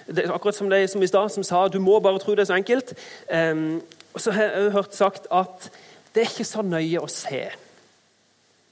Det 0.08 0.30
akkurat 0.32 0.56
som 0.56 0.70
de 0.72 0.86
som 0.88 1.02
i 1.04 1.10
stad 1.10 1.34
som 1.34 1.44
sa 1.44 1.66
du 1.68 1.82
må 1.84 1.98
bare 2.00 2.22
tro 2.22 2.38
det 2.38 2.46
er 2.46 2.52
så 2.54 2.60
enkelt. 2.60 2.94
Eh, 3.28 3.82
og 4.14 4.22
så 4.22 4.32
har 4.38 4.54
jeg 4.54 4.76
hørt 4.78 4.96
sagt 4.96 5.28
at 5.34 5.68
det 6.14 6.24
er 6.24 6.32
ikke 6.32 6.48
så 6.48 6.64
nøye 6.66 7.02
å 7.02 7.10
se. 7.12 7.50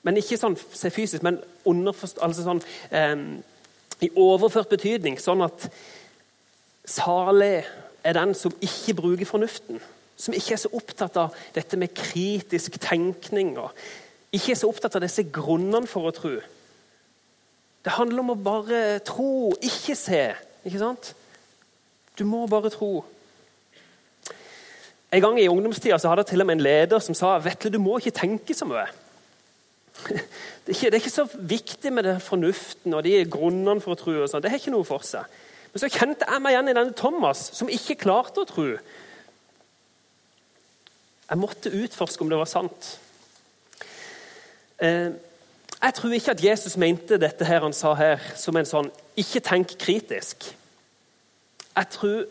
Men 0.06 0.20
ikke 0.20 0.38
sånn 0.40 0.56
se 0.58 0.92
fysisk, 0.94 1.24
men 1.26 1.40
altså 1.66 2.44
sånn, 2.44 2.62
eh, 2.92 3.16
i 4.06 4.10
overført 4.16 4.70
betydning. 4.70 5.18
Sånn 5.20 5.44
at 5.46 5.70
salig 6.88 7.66
er 8.04 8.14
den 8.14 8.34
som 8.38 8.54
ikke 8.62 8.96
bruker 9.02 9.26
fornuften. 9.26 9.82
Som 10.18 10.34
ikke 10.34 10.56
er 10.56 10.62
så 10.62 10.72
opptatt 10.74 11.18
av 11.18 11.36
dette 11.54 11.78
med 11.78 11.94
kritisk 11.94 12.80
tenkning. 12.82 13.58
og 13.58 13.72
Ikke 14.34 14.54
er 14.54 14.62
så 14.62 14.70
opptatt 14.70 14.96
av 14.96 15.04
disse 15.06 15.24
grunnene 15.24 15.90
for 15.90 16.10
å 16.10 16.16
tro. 16.16 16.38
Det 17.84 17.96
handler 17.96 18.24
om 18.24 18.34
å 18.34 18.42
bare 18.44 19.00
tro, 19.06 19.54
ikke 19.62 19.96
se. 19.96 20.24
Ikke 20.66 20.82
sant? 20.82 21.14
Du 22.18 22.26
må 22.26 22.48
bare 22.50 22.72
tro. 22.74 23.06
En 25.12 25.22
gang 25.24 25.38
i 25.40 25.48
ungdomstida 25.48 26.00
hadde 26.02 26.26
jeg 26.26 26.34
til 26.34 26.44
og 26.44 26.50
med 26.50 26.58
en 26.58 26.66
leder 26.66 27.00
som 27.00 27.16
sa 27.16 27.38
Vetle, 27.40 27.72
du 27.72 27.80
må 27.80 28.00
ikke 28.00 28.18
tenke 28.18 28.56
så 28.58 28.68
mye. 28.68 28.88
Det 30.06 30.74
er, 30.74 30.76
ikke, 30.76 30.90
det 30.92 30.94
er, 30.94 31.02
ikke, 31.02 31.10
så 31.10 31.26
viktig 31.34 31.92
med 31.94 32.04
det 32.04 32.16
fornuften 32.22 32.94
og 32.94 33.04
de 33.06 33.14
grunnene 33.32 33.82
for 33.84 33.96
å 33.96 34.00
tro. 34.00 34.14
og 34.22 34.30
sånt. 34.30 34.44
Det 34.44 34.52
har 34.52 34.60
ikke 34.60 34.74
noe 34.74 34.88
for 34.88 35.06
seg. 35.06 35.24
Men 35.72 35.84
så 35.84 35.90
kjente 35.92 36.28
jeg 36.28 36.44
meg 36.44 36.56
igjen 36.56 36.72
i 36.72 36.76
denne 36.76 36.98
Thomas, 36.98 37.44
som 37.56 37.72
ikke 37.72 38.00
klarte 38.02 38.44
å 38.44 38.50
tro. 38.50 38.68
Jeg 41.28 41.40
måtte 41.40 41.74
utforske 41.76 42.24
om 42.24 42.32
det 42.32 42.40
var 42.40 42.52
sant. 42.52 42.92
Eh, 44.84 45.16
jeg 45.78 45.94
tror 45.94 46.16
ikke 46.18 46.34
at 46.34 46.44
Jesus 46.44 46.78
mente 46.78 47.20
dette 47.22 47.46
her 47.46 47.62
han 47.66 47.76
sa 47.76 47.94
her, 47.98 48.22
som 48.36 48.58
en 48.58 48.66
sånn 48.66 48.92
'ikke 49.18 49.44
tenk 49.46 49.78
kritisk'. 49.78 50.54
Jeg 51.76 51.90
tror 51.90 52.26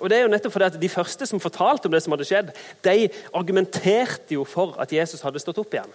og 0.00 0.10
det 0.10 0.18
er 0.18 0.26
jo 0.26 0.32
nettopp 0.32 0.54
fordi 0.54 0.68
at 0.68 0.80
De 0.80 0.90
første 0.92 1.26
som 1.28 1.42
fortalte 1.42 1.88
om 1.88 1.94
det 1.94 2.02
som 2.04 2.14
hadde 2.14 2.26
skjedd, 2.28 2.52
de 2.84 3.08
argumenterte 3.34 4.36
jo 4.36 4.44
for 4.48 4.76
at 4.82 4.92
Jesus 4.92 5.24
hadde 5.26 5.42
stått 5.42 5.60
opp 5.62 5.74
igjen. 5.74 5.94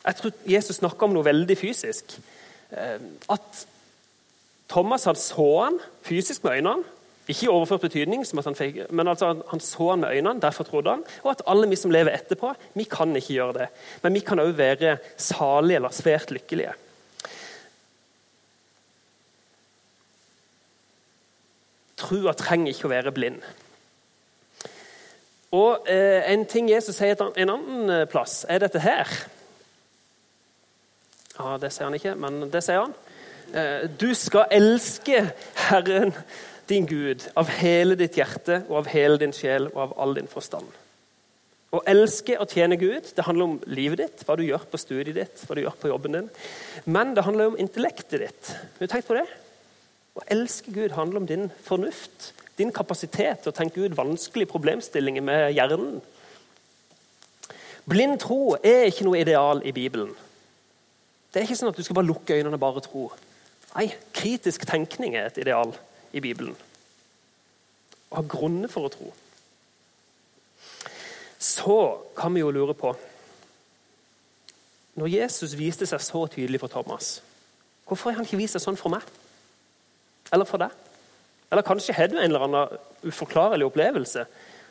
Jeg 0.00 0.16
tror 0.16 0.38
Jesus 0.48 0.80
snakka 0.80 1.06
om 1.06 1.16
noe 1.16 1.26
veldig 1.26 1.56
fysisk. 1.60 2.16
Eh, 2.72 3.02
at 3.28 3.66
Thomas 4.70 5.04
hadde 5.08 5.20
så 5.20 5.50
han 5.64 5.78
fysisk 6.06 6.44
med 6.46 6.60
øynene. 6.60 6.96
Ikke 7.30 7.46
i 7.46 7.50
overført 7.52 7.84
betydning, 7.84 8.24
han 8.26 8.56
fikk, 8.58 8.78
men 8.90 9.08
altså 9.08 9.36
han 9.52 9.60
så 9.62 9.90
han 9.92 10.00
med 10.02 10.16
øynene, 10.16 10.40
derfor 10.42 10.64
trodde 10.66 10.96
han. 10.96 11.04
Og 11.22 11.30
at 11.30 11.42
alle 11.46 11.68
vi 11.70 11.76
som 11.78 11.92
lever 11.94 12.16
etterpå, 12.16 12.54
vi 12.74 12.84
kan 12.90 13.14
ikke 13.16 13.34
gjøre 13.36 13.58
det. 13.60 13.68
Men 14.02 14.14
vi 14.14 14.22
kan 14.26 14.40
òg 14.42 14.56
være 14.58 14.96
salige 15.16 15.78
eller 15.78 15.94
svært 15.94 16.32
lykkelige. 16.34 16.72
Trua 22.00 22.34
trenger 22.38 22.72
ikke 22.72 22.88
å 22.88 22.94
være 22.94 23.12
blind. 23.14 23.42
Og 25.56 25.88
eh, 25.90 26.24
En 26.30 26.46
ting 26.48 26.70
Jesus 26.70 26.96
sier 26.96 27.18
en 27.18 27.54
annen 27.56 27.90
eh, 27.90 28.06
plass, 28.10 28.44
er 28.48 28.62
dette 28.62 28.82
her. 28.82 29.08
Ja, 31.36 31.56
Det 31.60 31.72
sier 31.72 31.88
han 31.88 31.98
ikke, 31.98 32.14
men 32.20 32.44
det 32.52 32.62
sier 32.64 32.84
han. 32.84 32.94
Eh, 33.50 33.88
du 34.00 34.12
skal 34.14 34.50
elske 34.54 35.24
Herren 35.68 36.14
din 36.70 36.86
Gud 36.86 37.24
av 37.34 37.50
hele 37.58 37.96
ditt 37.98 38.14
hjerte 38.20 38.60
og 38.68 38.84
av 38.84 38.92
hele 38.92 39.18
din 39.18 39.34
sjel 39.34 39.66
og 39.72 39.80
av 39.88 39.96
all 40.04 40.14
din 40.20 40.30
forstand. 40.30 40.68
Å 41.70 41.80
elske 41.86 42.34
og 42.42 42.50
tjene 42.50 42.78
Gud 42.78 43.12
det 43.14 43.24
handler 43.26 43.46
om 43.46 43.58
livet 43.70 44.02
ditt, 44.02 44.22
hva 44.26 44.36
du 44.38 44.42
gjør 44.42 44.64
på 44.70 44.78
studiet 44.78 45.16
ditt, 45.18 45.42
hva 45.46 45.54
du 45.54 45.62
gjør 45.64 45.76
på 45.82 45.90
jobben 45.90 46.16
din. 46.16 46.30
Men 46.90 47.14
det 47.14 47.26
handler 47.26 47.50
om 47.50 47.58
intellektet 47.62 48.22
ditt. 48.22 48.52
Har 48.54 48.86
du 48.86 48.90
tenkt 48.90 49.10
på 49.10 49.18
det? 49.18 49.26
Å 50.18 50.24
elske 50.26 50.72
Gud 50.74 50.96
handler 50.96 51.22
om 51.22 51.28
din 51.28 51.50
fornuft, 51.62 52.32
din 52.58 52.72
kapasitet 52.74 53.44
til 53.44 53.52
å 53.52 53.56
tenke 53.56 53.82
ut 53.84 53.96
vanskelige 53.96 54.50
problemstillinger 54.50 55.24
med 55.24 55.52
hjernen. 55.54 56.00
Blind 57.88 58.18
tro 58.22 58.56
er 58.58 58.88
ikke 58.90 59.06
noe 59.06 59.20
ideal 59.22 59.62
i 59.66 59.72
Bibelen. 59.74 60.10
Det 61.30 61.40
er 61.40 61.46
ikke 61.46 61.60
sånn 61.60 61.70
at 61.70 61.78
du 61.78 61.84
skal 61.86 61.96
bare 62.00 62.10
lukke 62.10 62.36
øynene 62.36 62.58
og 62.58 62.62
bare 62.62 62.82
tro. 62.84 63.06
Nei, 63.76 63.86
kritisk 64.14 64.66
tenkning 64.66 65.14
er 65.14 65.30
et 65.30 65.38
ideal 65.38 65.72
i 66.12 66.22
Bibelen. 66.22 66.56
Å 68.10 68.18
ha 68.18 68.26
grunner 68.26 68.70
for 68.70 68.88
å 68.88 68.92
tro. 68.92 69.12
Så 71.40 71.78
kan 72.18 72.34
vi 72.34 72.42
jo 72.42 72.50
lure 72.52 72.74
på 72.76 72.92
Når 75.00 75.06
Jesus 75.08 75.54
viste 75.56 75.86
seg 75.88 76.02
så 76.04 76.26
tydelig 76.28 76.58
for 76.60 76.68
Thomas, 76.68 77.22
hvorfor 77.86 78.10
har 78.10 78.18
han 78.18 78.26
ikke 78.26 78.40
vist 78.42 78.58
seg 78.58 78.64
sånn 78.64 78.76
for 78.76 78.92
meg? 78.92 79.06
Eller 80.32 80.48
for 80.48 80.62
deg? 80.62 80.74
Eller 81.50 81.66
kanskje 81.66 81.94
har 81.96 82.10
du 82.10 82.18
en 82.18 82.28
eller 82.28 82.46
annen 82.46 83.08
uforklarlig 83.10 83.66
opplevelse 83.66 84.26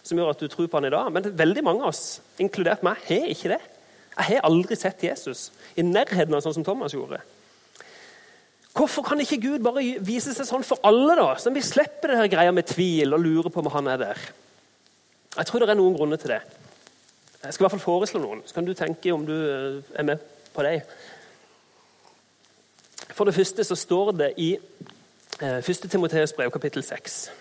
som 0.06 0.20
gjør 0.20 0.32
at 0.32 0.40
du 0.40 0.48
tror 0.48 0.70
på 0.70 0.80
han 0.80 0.88
i 0.88 0.94
dag. 0.94 1.10
Men 1.12 1.28
veldig 1.38 1.64
mange 1.66 1.84
av 1.84 1.92
oss, 1.92 2.22
inkludert 2.40 2.86
meg, 2.86 3.02
har 3.10 3.28
ikke 3.34 3.52
det. 3.52 3.60
Jeg 4.16 4.28
har 4.30 4.48
aldri 4.48 4.76
sett 4.80 5.04
Jesus 5.04 5.50
i 5.80 5.84
nærheten 5.86 6.36
av 6.36 6.44
sånn 6.44 6.56
som 6.58 6.66
Thomas 6.68 6.96
gjorde. 6.96 7.20
Hvorfor 8.76 9.04
kan 9.04 9.20
ikke 9.20 9.42
Gud 9.44 9.64
bare 9.66 9.84
vise 10.06 10.32
seg 10.36 10.48
sånn 10.48 10.64
for 10.64 10.80
alle, 10.88 11.16
da? 11.20 11.34
Så 11.42 11.52
vi 11.52 11.64
slipper 11.66 12.14
det 12.14 12.20
her 12.22 12.32
greia 12.32 12.56
med 12.56 12.68
tvil 12.70 13.16
og 13.16 13.24
lurer 13.24 13.52
på 13.52 13.64
om 13.64 13.72
han 13.74 13.92
er 13.92 14.02
der. 14.04 14.26
Jeg 15.36 15.50
tror 15.50 15.64
det 15.64 15.74
er 15.74 15.80
noen 15.80 15.98
grunner 15.98 16.20
til 16.22 16.36
det. 16.36 16.42
Jeg 17.40 17.56
skal 17.56 17.64
i 17.64 17.66
hvert 17.66 17.76
fall 17.78 17.86
foreslå 17.86 18.22
noen, 18.22 18.44
så 18.46 18.58
kan 18.58 18.68
du 18.68 18.74
tenke 18.76 19.14
om 19.16 19.24
du 19.28 19.36
eh, 19.36 19.80
er 19.96 20.08
med 20.08 20.24
på 20.52 20.64
det. 20.66 20.82
For 23.16 23.28
det 23.28 23.36
første 23.36 23.64
så 23.64 23.78
står 23.80 24.12
det 24.20 24.34
i 24.40 24.54
1. 25.42 25.70
Eh, 25.70 25.90
Timoteus 25.90 26.34
brev, 26.34 26.52
kapittel 26.52 26.84
6. 26.84 27.32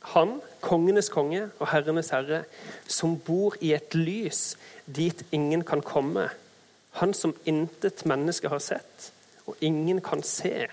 Han, 0.00 0.40
kongenes 0.60 1.08
konge 1.08 1.48
og 1.58 1.68
herrenes 1.72 2.10
herre, 2.10 2.44
som 2.86 3.18
bor 3.18 3.56
i 3.60 3.72
et 3.74 3.94
lys 3.94 4.56
dit 4.86 5.24
ingen 5.32 5.64
kan 5.64 5.82
komme 5.82 6.28
han 6.92 7.14
som 7.14 7.34
intet 7.48 8.04
menneske 8.06 8.50
har 8.52 8.60
sett, 8.60 9.12
og 9.46 9.56
ingen 9.60 10.00
kan 10.04 10.22
se. 10.22 10.68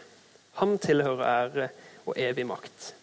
Ham 0.60 0.78
tilhører 0.78 1.24
ære 1.24 1.70
og 2.06 2.18
evig 2.18 2.46
makt. 2.48 2.94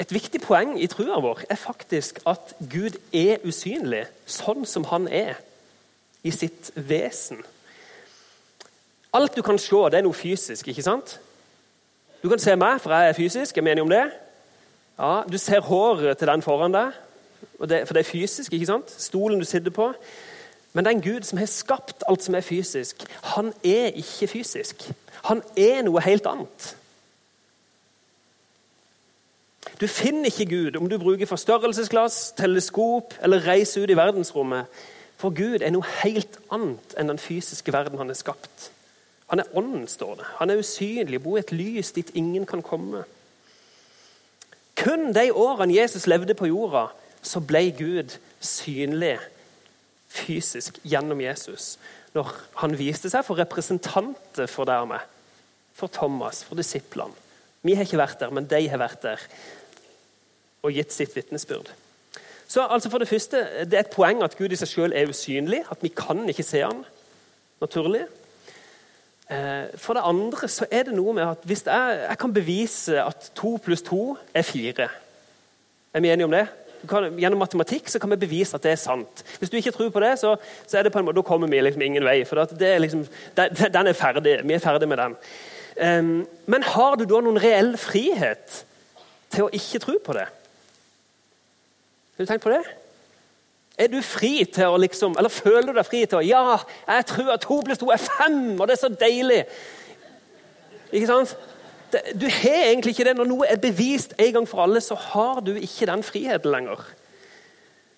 Et 0.00 0.12
viktig 0.12 0.40
poeng 0.40 0.74
i 0.80 0.88
trua 0.90 1.20
vår 1.20 1.44
er 1.50 1.60
faktisk 1.60 2.18
at 2.26 2.54
Gud 2.58 2.96
er 3.12 3.44
usynlig, 3.46 4.06
sånn 4.26 4.66
som 4.66 4.88
han 4.90 5.06
er 5.08 5.38
i 6.24 6.32
sitt 6.34 6.72
vesen. 6.74 7.44
Alt 9.12 9.36
du 9.36 9.42
kan 9.42 9.58
se, 9.58 9.76
det 9.90 9.98
er 9.98 10.06
noe 10.06 10.14
fysisk, 10.14 10.68
ikke 10.68 10.82
sant? 10.86 11.18
Du 12.22 12.28
kan 12.28 12.38
se 12.38 12.54
meg, 12.56 12.80
for 12.80 12.92
jeg 12.94 13.08
er 13.08 13.16
fysisk. 13.16 13.56
Jeg 13.56 13.64
mener 13.64 13.82
om 13.82 13.90
det? 13.90 14.04
Ja, 14.98 15.22
Du 15.32 15.38
ser 15.38 15.60
håret 15.60 16.18
til 16.18 16.28
den 16.28 16.42
foran 16.42 16.74
deg, 16.74 16.92
for 17.58 17.66
det 17.66 17.96
er 17.96 18.02
fysisk. 18.02 18.52
ikke 18.52 18.66
sant? 18.66 18.90
Stolen 18.90 19.38
du 19.38 19.44
sitter 19.44 19.70
på. 19.70 19.92
Men 20.72 20.84
den 20.84 21.02
Gud 21.02 21.22
som 21.26 21.38
har 21.38 21.46
skapt 21.46 22.04
alt 22.08 22.22
som 22.22 22.34
er 22.34 22.40
fysisk, 22.40 23.02
han 23.34 23.52
er 23.64 23.90
ikke 23.98 24.28
fysisk. 24.28 24.90
Han 25.24 25.42
er 25.56 25.82
noe 25.82 26.00
helt 26.00 26.26
annet. 26.26 26.76
Du 29.80 29.86
finner 29.86 30.24
ikke 30.28 30.46
Gud 30.46 30.76
om 30.76 30.88
du 30.88 30.98
bruker 30.98 31.26
forstørrelsesglass, 31.26 32.32
teleskop 32.36 33.14
eller 33.22 33.46
reiser 33.46 33.82
ut 33.82 33.90
i 33.90 33.96
verdensrommet. 33.96 34.64
For 35.16 35.30
Gud 35.30 35.64
er 35.64 35.72
noe 35.72 35.84
helt 36.04 36.38
annet 36.52 36.94
enn 36.98 37.10
den 37.10 37.18
fysiske 37.18 37.72
verden 37.72 37.98
han 37.98 38.12
har 38.12 38.18
skapt. 38.18 38.70
Han 39.30 39.42
er 39.42 39.50
ånden, 39.56 39.86
står 39.88 40.14
det. 40.18 40.28
Han 40.40 40.50
er 40.50 40.58
usynlig, 40.58 41.22
bor 41.22 41.38
i 41.38 41.44
et 41.44 41.52
lys 41.54 41.92
dit 41.94 42.10
ingen 42.18 42.46
kan 42.46 42.62
komme. 42.66 43.04
Kun 44.80 45.12
de 45.14 45.28
årene 45.32 45.76
Jesus 45.76 46.08
levde 46.10 46.34
på 46.34 46.48
jorda, 46.50 46.88
så 47.22 47.42
ble 47.44 47.68
Gud 47.76 48.16
synlig 48.40 49.18
fysisk 50.10 50.80
gjennom 50.82 51.20
Jesus. 51.22 51.76
Når 52.14 52.32
han 52.62 52.74
viste 52.78 53.10
seg 53.12 53.22
for 53.26 53.38
representanter 53.38 54.50
for 54.50 54.66
dermed. 54.66 55.04
For 55.78 55.92
Thomas, 55.92 56.42
for 56.44 56.58
disiplene. 56.58 57.14
Vi 57.62 57.76
har 57.76 57.84
ikke 57.84 58.00
vært 58.00 58.20
der, 58.20 58.32
men 58.34 58.48
de 58.48 58.64
har 58.72 58.80
vært 58.80 59.02
der 59.04 59.22
og 60.60 60.74
gitt 60.76 60.92
sitt 60.92 61.14
vitnesbyrd. 61.16 61.70
Så 62.50 62.66
altså 62.66 62.90
for 62.90 62.98
Det 62.98 63.08
første, 63.08 63.46
det 63.64 63.74
er 63.74 63.84
et 63.86 63.94
poeng 63.94 64.24
at 64.24 64.36
Gud 64.36 64.52
i 64.52 64.58
seg 64.58 64.68
selv 64.68 64.96
er 64.96 65.08
usynlig. 65.08 65.62
At 65.70 65.78
vi 65.82 65.88
kan 65.88 66.28
ikke 66.28 66.42
se 66.42 66.64
han 66.64 66.82
naturlig. 67.60 68.08
Eh, 69.30 69.78
for 69.78 69.94
det 69.94 70.02
andre 70.04 70.48
så 70.50 70.66
er 70.70 70.88
det 70.88 70.96
noe 70.96 71.14
med 71.14 71.28
at 71.28 71.44
hvis 71.46 71.62
jeg, 71.66 72.00
jeg 72.08 72.18
kan 72.18 72.32
bevise 72.34 73.02
at 73.02 73.30
to 73.38 73.56
pluss 73.62 73.82
to 73.86 74.16
er 74.34 74.42
fire 74.42 74.88
Er 75.94 76.00
vi 76.00 76.10
enige 76.10 76.24
om 76.24 76.34
det? 76.34 76.48
kan, 76.88 77.06
gjennom 77.18 77.40
matematikk 77.42 77.90
så 77.92 78.00
kan 78.00 78.12
vi 78.14 78.20
bevise 78.22 78.56
at 78.56 78.64
det 78.64 78.72
er 78.72 78.80
sant. 78.80 79.22
Hvis 79.38 79.50
du 79.52 79.58
ikke 79.58 79.72
tror 79.74 79.92
på 79.92 80.00
det, 80.00 80.14
så, 80.20 80.36
så 80.66 80.78
er 80.78 80.86
det 80.86 80.92
på 80.92 81.00
en 81.00 81.04
måte, 81.04 81.18
da 81.18 81.26
kommer 81.26 81.50
vi 81.50 81.60
liksom 81.60 81.82
ingen 81.84 82.06
vei. 82.06 82.22
For 82.24 82.40
er 82.40 82.78
liksom, 82.80 83.06
den 83.36 83.90
er 83.90 83.96
ferdig. 83.96 84.38
Vi 84.44 84.56
er 84.56 84.64
ferdig 84.64 84.88
med 84.88 85.02
den. 85.02 85.16
Um, 85.80 86.28
men 86.50 86.66
har 86.66 86.96
du 86.98 87.06
da 87.08 87.20
noen 87.24 87.40
reell 87.40 87.76
frihet 87.80 88.64
til 89.32 89.46
å 89.46 89.52
ikke 89.54 89.80
tro 89.84 89.96
på 90.04 90.16
det? 90.16 90.26
Har 92.16 92.26
du 92.26 92.28
tenkt 92.28 92.44
på 92.44 92.52
det? 92.52 92.62
Er 93.80 93.88
du 93.88 94.00
fri 94.04 94.42
til 94.44 94.68
å 94.68 94.80
liksom, 94.80 95.14
eller 95.16 95.32
Føler 95.32 95.70
du 95.70 95.78
deg 95.78 95.88
fri 95.88 96.02
til 96.04 96.20
å 96.20 96.24
Ja, 96.24 96.58
jeg 96.84 97.06
tror 97.08 97.32
at 97.34 97.46
to 97.46 97.60
pluss 97.64 97.80
to 97.80 97.88
er 97.94 98.02
fem, 98.02 98.58
og 98.58 98.68
det 98.68 98.76
er 98.76 98.82
så 98.82 98.92
deilig! 98.92 99.44
Ikke 100.90 101.08
sant? 101.08 101.36
Du 102.14 102.26
har 102.30 102.66
egentlig 102.68 102.92
ikke 102.94 103.06
det. 103.08 103.16
Når 103.18 103.28
noe 103.30 103.46
er 103.50 103.58
bevist 103.62 104.12
en 104.18 104.32
gang 104.34 104.46
for 104.46 104.62
alle, 104.62 104.82
så 104.82 104.94
har 104.94 105.40
du 105.46 105.54
ikke 105.56 105.88
den 105.90 106.04
friheten 106.06 106.52
lenger. 106.52 106.82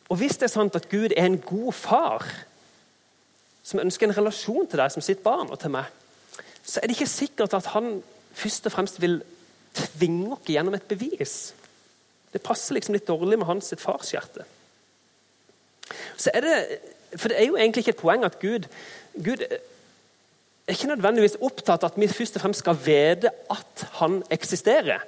Og 0.08 0.16
Hvis 0.20 0.36
det 0.36 0.48
er 0.48 0.54
sant 0.54 0.76
at 0.76 0.88
Gud 0.92 1.12
er 1.16 1.26
en 1.26 1.40
god 1.40 1.72
far 1.72 2.26
som 3.64 3.80
ønsker 3.80 4.08
en 4.08 4.16
relasjon 4.16 4.66
til 4.68 4.80
deg 4.80 4.92
som 4.92 5.04
sitt 5.04 5.22
barn 5.24 5.50
og 5.52 5.60
til 5.60 5.72
meg, 5.72 5.88
så 6.62 6.80
er 6.80 6.88
det 6.88 6.96
ikke 6.96 7.10
sikkert 7.10 7.54
at 7.56 7.70
han 7.74 8.02
først 8.36 8.66
og 8.68 8.74
fremst 8.74 9.00
vil 9.00 9.20
tvinge 9.74 10.34
oss 10.34 10.50
gjennom 10.52 10.76
et 10.76 10.88
bevis. 10.88 11.54
Det 12.32 12.42
passer 12.44 12.76
liksom 12.76 12.96
litt 12.96 13.08
dårlig 13.08 13.38
med 13.40 13.48
hans 13.48 13.72
farshjerte. 13.80 14.44
Det, 16.24 16.56
for 17.16 17.28
det 17.28 17.38
er 17.38 17.48
jo 17.50 17.56
egentlig 17.56 17.84
ikke 17.84 17.96
et 17.96 18.02
poeng 18.02 18.24
at 18.24 18.38
Gud, 18.40 18.68
Gud 19.16 19.44
er 19.46 20.76
ikke 20.76 20.92
nødvendigvis 20.92 21.40
opptatt 21.40 21.82
av 21.84 21.92
at 21.92 21.98
vi 22.00 22.08
først 22.08 22.38
og 22.38 22.44
fremst 22.44 22.62
skal 22.62 22.78
vite 22.84 23.32
at 23.50 23.86
han 23.98 24.22
eksisterer. 24.30 25.02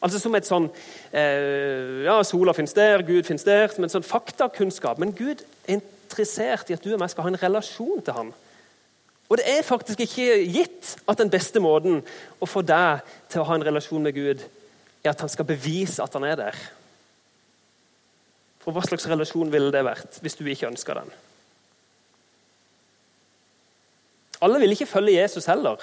Altså 0.00 0.20
Som 0.20 0.36
et 0.36 0.48
sånn 0.48 0.68
eh, 1.12 2.04
Ja, 2.06 2.20
sola 2.24 2.54
finnes 2.56 2.76
der, 2.76 3.04
Gud 3.04 3.26
finnes 3.28 3.44
der. 3.44 3.68
Som 3.72 3.84
en 3.84 3.92
sånn 3.92 4.06
faktakunnskap. 4.06 5.00
Men 5.00 5.12
Gud 5.16 5.42
er 5.66 5.80
interessert 5.80 6.70
i 6.70 6.76
at 6.76 6.84
du 6.84 6.94
og 6.94 7.02
jeg 7.02 7.12
skal 7.12 7.26
ha 7.26 7.32
en 7.32 7.42
relasjon 7.42 8.04
til 8.04 8.16
ham. 8.16 8.32
Og 9.30 9.38
det 9.38 9.46
er 9.46 9.62
faktisk 9.66 10.00
ikke 10.02 10.40
gitt 10.50 10.96
at 11.06 11.20
den 11.20 11.30
beste 11.30 11.62
måten 11.62 12.00
å 12.42 12.48
få 12.50 12.64
deg 12.66 13.04
til 13.30 13.42
å 13.42 13.46
ha 13.46 13.58
en 13.58 13.66
relasjon 13.66 14.02
med 14.02 14.16
Gud, 14.16 14.42
er 15.04 15.12
at 15.12 15.20
han 15.22 15.30
skal 15.30 15.46
bevise 15.46 16.02
at 16.02 16.16
han 16.16 16.26
er 16.26 16.38
der. 16.40 16.58
For 18.60 18.76
hva 18.76 18.84
slags 18.84 19.08
relasjon 19.08 19.52
ville 19.52 19.72
det 19.72 19.84
vært 19.86 20.20
hvis 20.24 20.36
du 20.38 20.44
ikke 20.48 20.68
ønska 20.68 20.98
den? 20.98 21.12
Alle 24.40 24.60
ville 24.60 24.76
ikke 24.76 24.88
følge 24.88 25.20
Jesus 25.20 25.48
heller, 25.50 25.80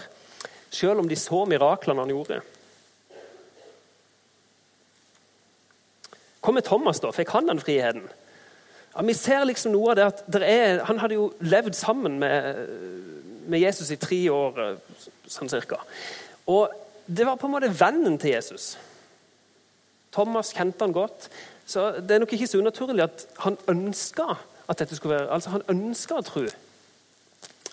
selv 0.74 1.02
om 1.02 1.10
de 1.10 1.18
så 1.18 1.44
miraklene 1.50 2.04
han 2.04 2.14
gjorde. 2.14 2.40
Hva 6.42 6.54
med 6.56 6.66
Thomas, 6.66 7.02
da? 7.04 7.12
Fikk 7.14 7.34
han 7.36 7.50
den 7.50 7.62
friheten? 7.62 8.08
Ja, 8.94 9.04
vi 9.06 9.14
ser 9.14 9.46
liksom 9.46 9.74
noe 9.76 9.92
av 9.92 9.98
det 10.00 10.06
at 10.08 10.38
er, 10.42 10.80
Han 10.88 11.02
hadde 11.02 11.18
jo 11.20 11.28
levd 11.44 11.76
sammen 11.78 12.18
med, 12.22 12.62
med 13.46 13.62
Jesus 13.62 13.92
i 13.94 14.00
tre 14.02 14.22
år, 14.34 14.78
sånn 15.30 15.52
cirka. 15.52 15.82
Og 16.50 16.72
det 17.06 17.28
var 17.28 17.38
på 17.38 17.50
en 17.50 17.54
måte 17.58 17.74
vennen 17.78 18.18
til 18.18 18.34
Jesus. 18.34 18.72
Thomas 20.16 20.54
kjente 20.56 20.82
han 20.88 20.96
godt. 20.96 21.28
Så 21.68 21.90
det 22.00 22.16
er 22.16 22.24
nok 22.24 22.34
ikke 22.34 22.48
så 22.48 22.62
unaturlig 22.62 23.04
at 23.04 23.26
han 23.44 23.58
ønska 23.68 24.38
at 24.68 24.80
dette 24.80 24.96
skulle 24.96 25.16
være, 25.16 25.32
altså 25.32 25.50
han 25.50 25.66
ønska 25.70 26.22
tro. 26.24 26.46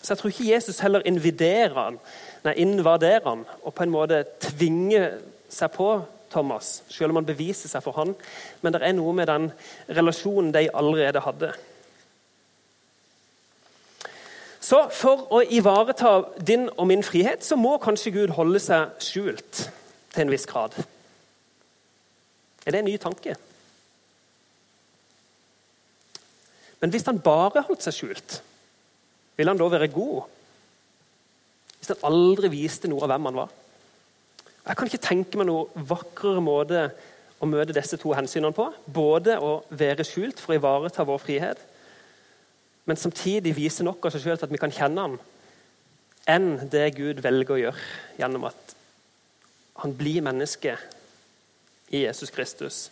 Så 0.02 0.12
jeg 0.12 0.18
tror 0.18 0.30
ikke 0.30 0.50
Jesus 0.52 0.78
heller 0.78 1.02
inviderer 1.06 1.74
han, 1.78 1.98
nei, 2.44 2.54
invaderer 2.60 3.28
han 3.28 3.44
og 3.62 3.74
på 3.74 3.86
en 3.86 3.94
måte 3.94 4.24
tvinger 4.42 5.20
seg 5.48 5.70
på 5.74 5.88
Thomas, 6.34 6.82
selv 6.90 7.14
om 7.14 7.20
han 7.22 7.28
beviser 7.28 7.70
seg 7.70 7.84
for 7.84 7.96
han. 7.96 8.12
Men 8.62 8.74
det 8.74 8.82
er 8.82 8.96
noe 8.98 9.14
med 9.14 9.30
den 9.30 9.48
relasjonen 9.88 10.50
de 10.54 10.66
allerede 10.74 11.22
hadde. 11.22 11.52
Så 14.64 14.80
for 14.96 15.26
å 15.34 15.42
ivareta 15.44 16.16
din 16.40 16.66
og 16.72 16.88
min 16.88 17.04
frihet 17.04 17.44
så 17.44 17.56
må 17.60 17.76
kanskje 17.78 18.14
Gud 18.14 18.34
holde 18.34 18.60
seg 18.64 18.94
skjult 19.04 19.66
til 20.14 20.24
en 20.24 20.32
viss 20.32 20.48
grad. 20.48 20.74
Er 22.64 22.72
det 22.72 22.80
en 22.80 22.88
ny 22.88 22.96
tanke? 22.98 23.36
Men 26.84 26.92
hvis 26.92 27.06
han 27.08 27.16
bare 27.24 27.62
holdt 27.64 27.86
seg 27.86 27.94
skjult, 27.96 28.34
ville 29.38 29.48
han 29.48 29.56
da 29.56 29.70
være 29.72 29.88
god? 29.88 30.26
Hvis 31.78 31.94
han 31.94 32.02
aldri 32.04 32.50
viste 32.52 32.90
noe 32.92 33.06
av 33.06 33.14
hvem 33.14 33.30
han 33.30 33.38
var? 33.38 33.54
Jeg 34.64 34.76
kan 34.76 34.90
ikke 34.90 35.06
tenke 35.06 35.40
meg 35.40 35.48
noe 35.48 35.84
vakrere 35.88 36.42
måte 36.44 36.82
å 37.40 37.48
møte 37.48 37.72
disse 37.76 37.96
to 38.00 38.12
hensynene 38.12 38.52
på. 38.56 38.66
Både 38.84 39.38
å 39.40 39.54
være 39.72 40.04
skjult 40.04 40.42
for 40.44 40.52
å 40.52 40.58
ivareta 40.58 41.06
vår 41.08 41.22
frihet, 41.24 41.62
men 42.84 43.00
samtidig 43.00 43.54
vise 43.56 43.84
nok 43.84 44.04
av 44.04 44.12
seg 44.12 44.26
sjøl 44.26 44.36
til 44.36 44.48
at 44.50 44.52
vi 44.52 44.60
kan 44.60 44.76
kjenne 44.76 45.06
ham, 45.06 45.16
enn 46.28 46.50
det 46.68 46.90
Gud 46.98 47.24
velger 47.24 47.56
å 47.56 47.62
gjøre 47.62 47.88
gjennom 48.20 48.44
at 48.50 48.76
han 49.80 49.96
blir 49.96 50.20
menneske 50.24 50.76
i 51.88 52.04
Jesus 52.04 52.32
Kristus. 52.32 52.84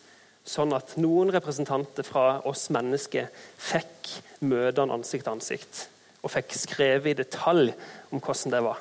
Sånn 0.42 0.74
at 0.74 0.96
noen 0.98 1.30
representanter 1.34 2.06
fra 2.06 2.40
oss 2.50 2.66
mennesker 2.74 3.28
fikk 3.62 4.16
møte 4.42 4.82
ansikt 4.82 5.26
til 5.28 5.36
ansikt. 5.36 5.82
Og 6.22 6.32
fikk 6.34 6.54
skrevet 6.58 7.12
i 7.12 7.20
detalj 7.22 7.70
om 8.10 8.18
hvordan 8.22 8.54
det 8.54 8.62
var. 8.66 8.80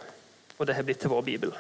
Og 0.57 0.67
det 0.67 0.77
har 0.77 0.85
blitt 0.85 1.01
til 1.01 1.13
vår 1.13 1.25
bibel. 1.25 1.53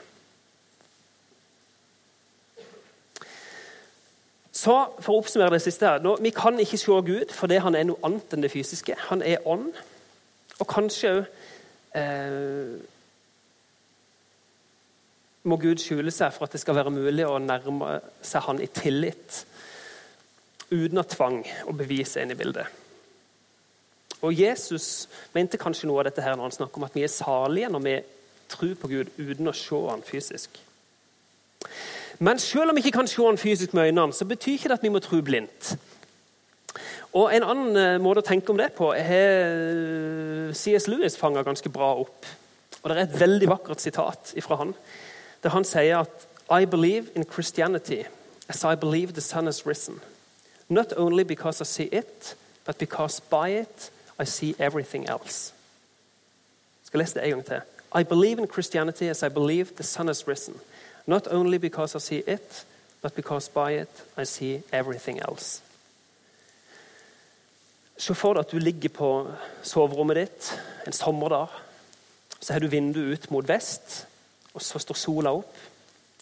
Så 4.51 4.73
for 4.99 5.15
å 5.15 5.21
oppsummere 5.21 5.55
det 5.55 5.63
siste 5.63 5.87
her, 5.87 6.01
nå, 6.03 6.17
Vi 6.21 6.29
kan 6.35 6.59
ikke 6.59 6.77
se 6.77 6.97
Gud 7.07 7.31
fordi 7.33 7.61
han 7.63 7.75
er 7.75 7.87
noe 7.87 8.01
annet 8.03 8.33
enn 8.33 8.43
det 8.43 8.51
fysiske. 8.51 8.97
Han 9.09 9.21
er 9.21 9.45
ånd. 9.47 9.71
Og 10.59 10.67
kanskje 10.69 11.13
òg 11.15 11.29
eh, 11.97 12.75
må 15.43 15.57
Gud 15.57 15.81
skjule 15.81 16.11
seg 16.13 16.33
for 16.35 16.45
at 16.45 16.53
det 16.53 16.61
skal 16.61 16.77
være 16.77 16.93
mulig 16.93 17.25
å 17.25 17.39
nærme 17.41 17.97
seg 18.21 18.45
han 18.45 18.61
i 18.61 18.69
tillit. 18.69 19.41
Uten 20.71 21.01
å 21.01 21.07
tvang 21.07 21.41
og 21.67 21.75
bevis 21.81 22.15
er 22.15 22.25
inne 22.25 22.37
i 22.37 22.39
bildet. 22.39 22.79
Og 24.21 24.35
Jesus 24.37 25.09
mente 25.33 25.59
kanskje 25.59 25.89
noe 25.89 26.01
av 26.01 26.09
dette 26.09 26.23
her 26.23 26.37
når 26.37 26.47
han 26.47 26.57
snakker 26.59 26.79
om 26.79 26.85
at 26.87 26.95
vi 26.95 27.03
er 27.05 27.11
salige 27.11 27.71
når 27.73 27.85
vi 27.85 27.95
tror 28.51 28.75
på 28.79 28.91
Gud 28.91 29.13
uten 29.17 29.49
å 29.49 29.55
se 29.55 29.79
han 29.87 30.03
fysisk. 30.05 30.59
Men 32.21 32.39
selv 32.39 32.69
om 32.69 32.77
vi 32.77 32.83
ikke 32.85 32.99
kan 32.99 33.09
se 33.09 33.23
han 33.23 33.39
fysisk 33.41 33.73
med 33.73 33.89
øynene, 33.89 34.13
så 34.13 34.27
betyr 34.29 34.59
ikke 34.59 34.69
det 34.69 34.77
at 34.77 34.85
vi 34.85 34.93
må 34.93 35.01
tro 35.01 35.21
blindt. 35.25 35.73
Og 37.17 37.33
En 37.33 37.43
annen 37.43 37.75
eh, 37.75 37.97
måte 37.99 38.21
å 38.21 38.27
tenke 38.27 38.53
om 38.53 38.59
det 38.59 38.69
på 38.77 38.91
har 38.93 39.31
eh, 39.41 40.53
C.S. 40.55 40.87
Lewis 40.87 41.17
fanga 41.19 41.43
ganske 41.43 41.71
bra 41.73 41.89
opp. 42.03 42.29
Og 42.81 42.85
Det 42.87 42.95
er 42.95 43.03
et 43.03 43.19
veldig 43.19 43.49
vakkert 43.51 43.83
sitat 43.83 44.31
fra 44.45 44.61
han, 44.61 44.75
der 45.43 45.55
han 45.55 45.67
sier 45.67 46.05
at 46.05 46.27
I 46.51 46.65
believe 46.65 47.11
in 47.15 47.25
Christianity 47.25 48.03
as 48.47 48.63
I 48.63 48.75
believe 48.75 49.13
the 49.13 49.21
sun 49.21 49.45
has 49.45 49.65
risen. 49.65 49.99
Not 50.71 50.93
only 50.97 51.23
because 51.23 51.59
I 51.59 51.65
see 51.65 51.89
it, 51.91 52.35
but 52.65 52.77
because 52.77 53.19
by 53.19 53.49
it 53.49 53.91
I 54.17 54.23
see 54.23 54.55
everything 54.57 55.09
else. 55.09 55.53
Jeg 56.81 56.85
skal 56.85 56.99
lese 56.99 57.19
det 57.19 57.23
en 57.23 57.29
gang 57.29 57.45
til. 57.45 57.61
I 57.99 58.03
believe 58.03 58.39
in 58.39 58.47
Christianity 58.47 59.03
as 59.03 59.23
I 59.23 59.29
believe 59.29 59.65
the 59.75 59.83
sun 59.83 60.07
has 60.07 60.27
risen. 60.27 60.55
Not 61.05 61.27
only 61.27 61.57
because 61.57 61.97
I 61.97 61.99
see 61.99 62.23
it, 62.27 62.65
but 63.01 63.13
because 63.15 63.51
by 63.51 63.81
it 63.81 64.03
I 64.17 64.23
see 64.23 64.63
everything 64.71 65.19
else. 65.29 65.61
Se 67.97 68.13
for 68.15 68.33
deg 68.33 68.45
at 68.45 68.51
du 68.51 68.57
ligger 68.57 68.89
på 68.89 69.27
soverommet 69.63 70.15
ditt 70.15 70.59
en 70.87 70.93
sommerdag. 70.93 71.47
Så 72.39 72.53
har 72.53 72.59
du 72.59 72.67
vinduet 72.67 73.13
ut 73.13 73.31
mot 73.31 73.47
vest, 73.47 74.07
og 74.53 74.61
så 74.61 74.79
står 74.79 74.95
sola 74.95 75.35
opp. 75.35 75.55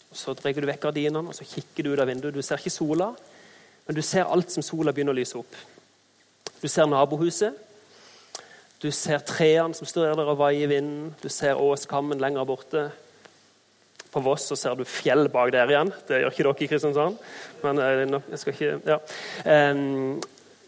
og 0.10 0.18
Så 0.18 0.34
drar 0.34 0.58
du 0.58 0.66
vekk 0.66 0.82
gardinene 0.82 1.30
og 1.30 1.36
så 1.36 1.46
kikker 1.46 1.84
du 1.84 1.94
ut 1.94 2.00
av 2.00 2.08
vinduet. 2.08 2.34
Du 2.34 2.42
ser 2.42 2.58
ikke 2.58 2.74
sola, 2.74 3.14
men 3.90 3.98
du 3.98 4.04
ser 4.06 4.30
alt 4.30 4.52
som 4.54 4.62
sola 4.62 4.92
begynner 4.94 5.16
å 5.16 5.18
lyse 5.18 5.34
opp. 5.40 5.56
Du 6.62 6.68
ser 6.70 6.86
nabohuset. 6.86 7.56
Du 8.78 8.92
ser 8.94 9.24
trærne 9.26 9.74
som 9.74 9.90
står 9.90 10.14
der 10.14 10.30
og 10.30 10.38
vaier 10.38 10.68
i 10.68 10.70
vinden. 10.76 11.08
Du 11.24 11.26
ser 11.34 11.58
åskammen 11.58 12.22
lenger 12.22 12.46
borte. 12.46 12.84
På 14.14 14.22
Voss 14.22 14.46
så 14.52 14.60
ser 14.62 14.78
du 14.78 14.86
fjell 14.86 15.26
bak 15.34 15.50
der 15.58 15.74
igjen. 15.74 15.90
Det 16.06 16.22
gjør 16.22 16.36
ikke 16.36 16.48
dere 16.52 16.54
i 16.68 16.70
Kristiansand. 16.70 17.18
men 17.66 17.82
eh, 17.82 18.06
jeg 18.30 18.44
skal 18.44 18.54
ikke, 18.54 18.80
ja. 18.94 19.02
Um, 19.74 20.22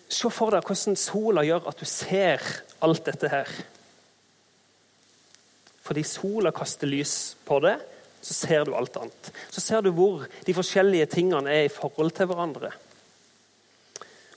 se 0.09 0.33
for 0.33 0.57
deg 0.57 0.65
hvordan 0.65 0.97
sola 0.97 1.45
gjør 1.45 1.69
at 1.69 1.77
du 1.77 1.85
ser 1.85 2.51
alt 2.81 3.05
dette 3.05 3.29
her. 3.37 3.55
Fordi 5.85 6.09
sola 6.09 6.49
kaster 6.49 6.89
lys 6.89 7.35
på 7.45 7.61
det, 7.61 7.77
så 8.25 8.43
ser 8.47 8.65
du 8.65 8.73
alt 8.73 8.97
annet. 8.97 9.35
Så 9.53 9.61
ser 9.61 9.85
du 9.85 9.93
hvor 9.93 10.25
de 10.25 10.57
forskjellige 10.57 11.13
tingene 11.19 11.53
er 11.53 11.69
i 11.69 11.75
forhold 11.75 12.17
til 12.17 12.33
hverandre. 12.33 12.73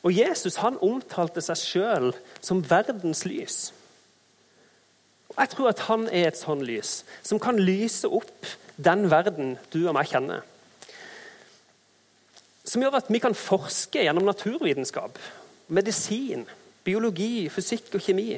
Og 0.04 0.12
Jesus 0.12 0.60
han 0.60 0.76
omtalte 0.84 1.40
seg 1.44 1.56
sjøl 1.56 2.10
som 2.44 2.60
verdens 2.68 3.24
lys. 3.24 3.58
Og 5.32 5.38
Jeg 5.40 5.50
tror 5.54 5.70
at 5.70 5.86
han 5.88 6.06
er 6.12 6.28
et 6.28 6.38
sånn 6.38 6.62
lys 6.62 7.00
som 7.24 7.40
kan 7.42 7.58
lyse 7.58 8.06
opp 8.06 8.50
den 8.76 9.08
verden 9.10 9.56
du 9.72 9.80
og 9.86 9.94
meg 9.96 10.10
kjenner. 10.10 10.44
Som 12.64 12.84
gjør 12.84 13.00
at 13.00 13.10
vi 13.12 13.20
kan 13.20 13.36
forske 13.36 14.04
gjennom 14.04 14.26
naturvitenskap, 14.28 15.18
medisin, 15.68 16.44
biologi, 16.84 17.48
fysikk 17.52 17.96
og 17.96 18.04
kjemi. 18.04 18.36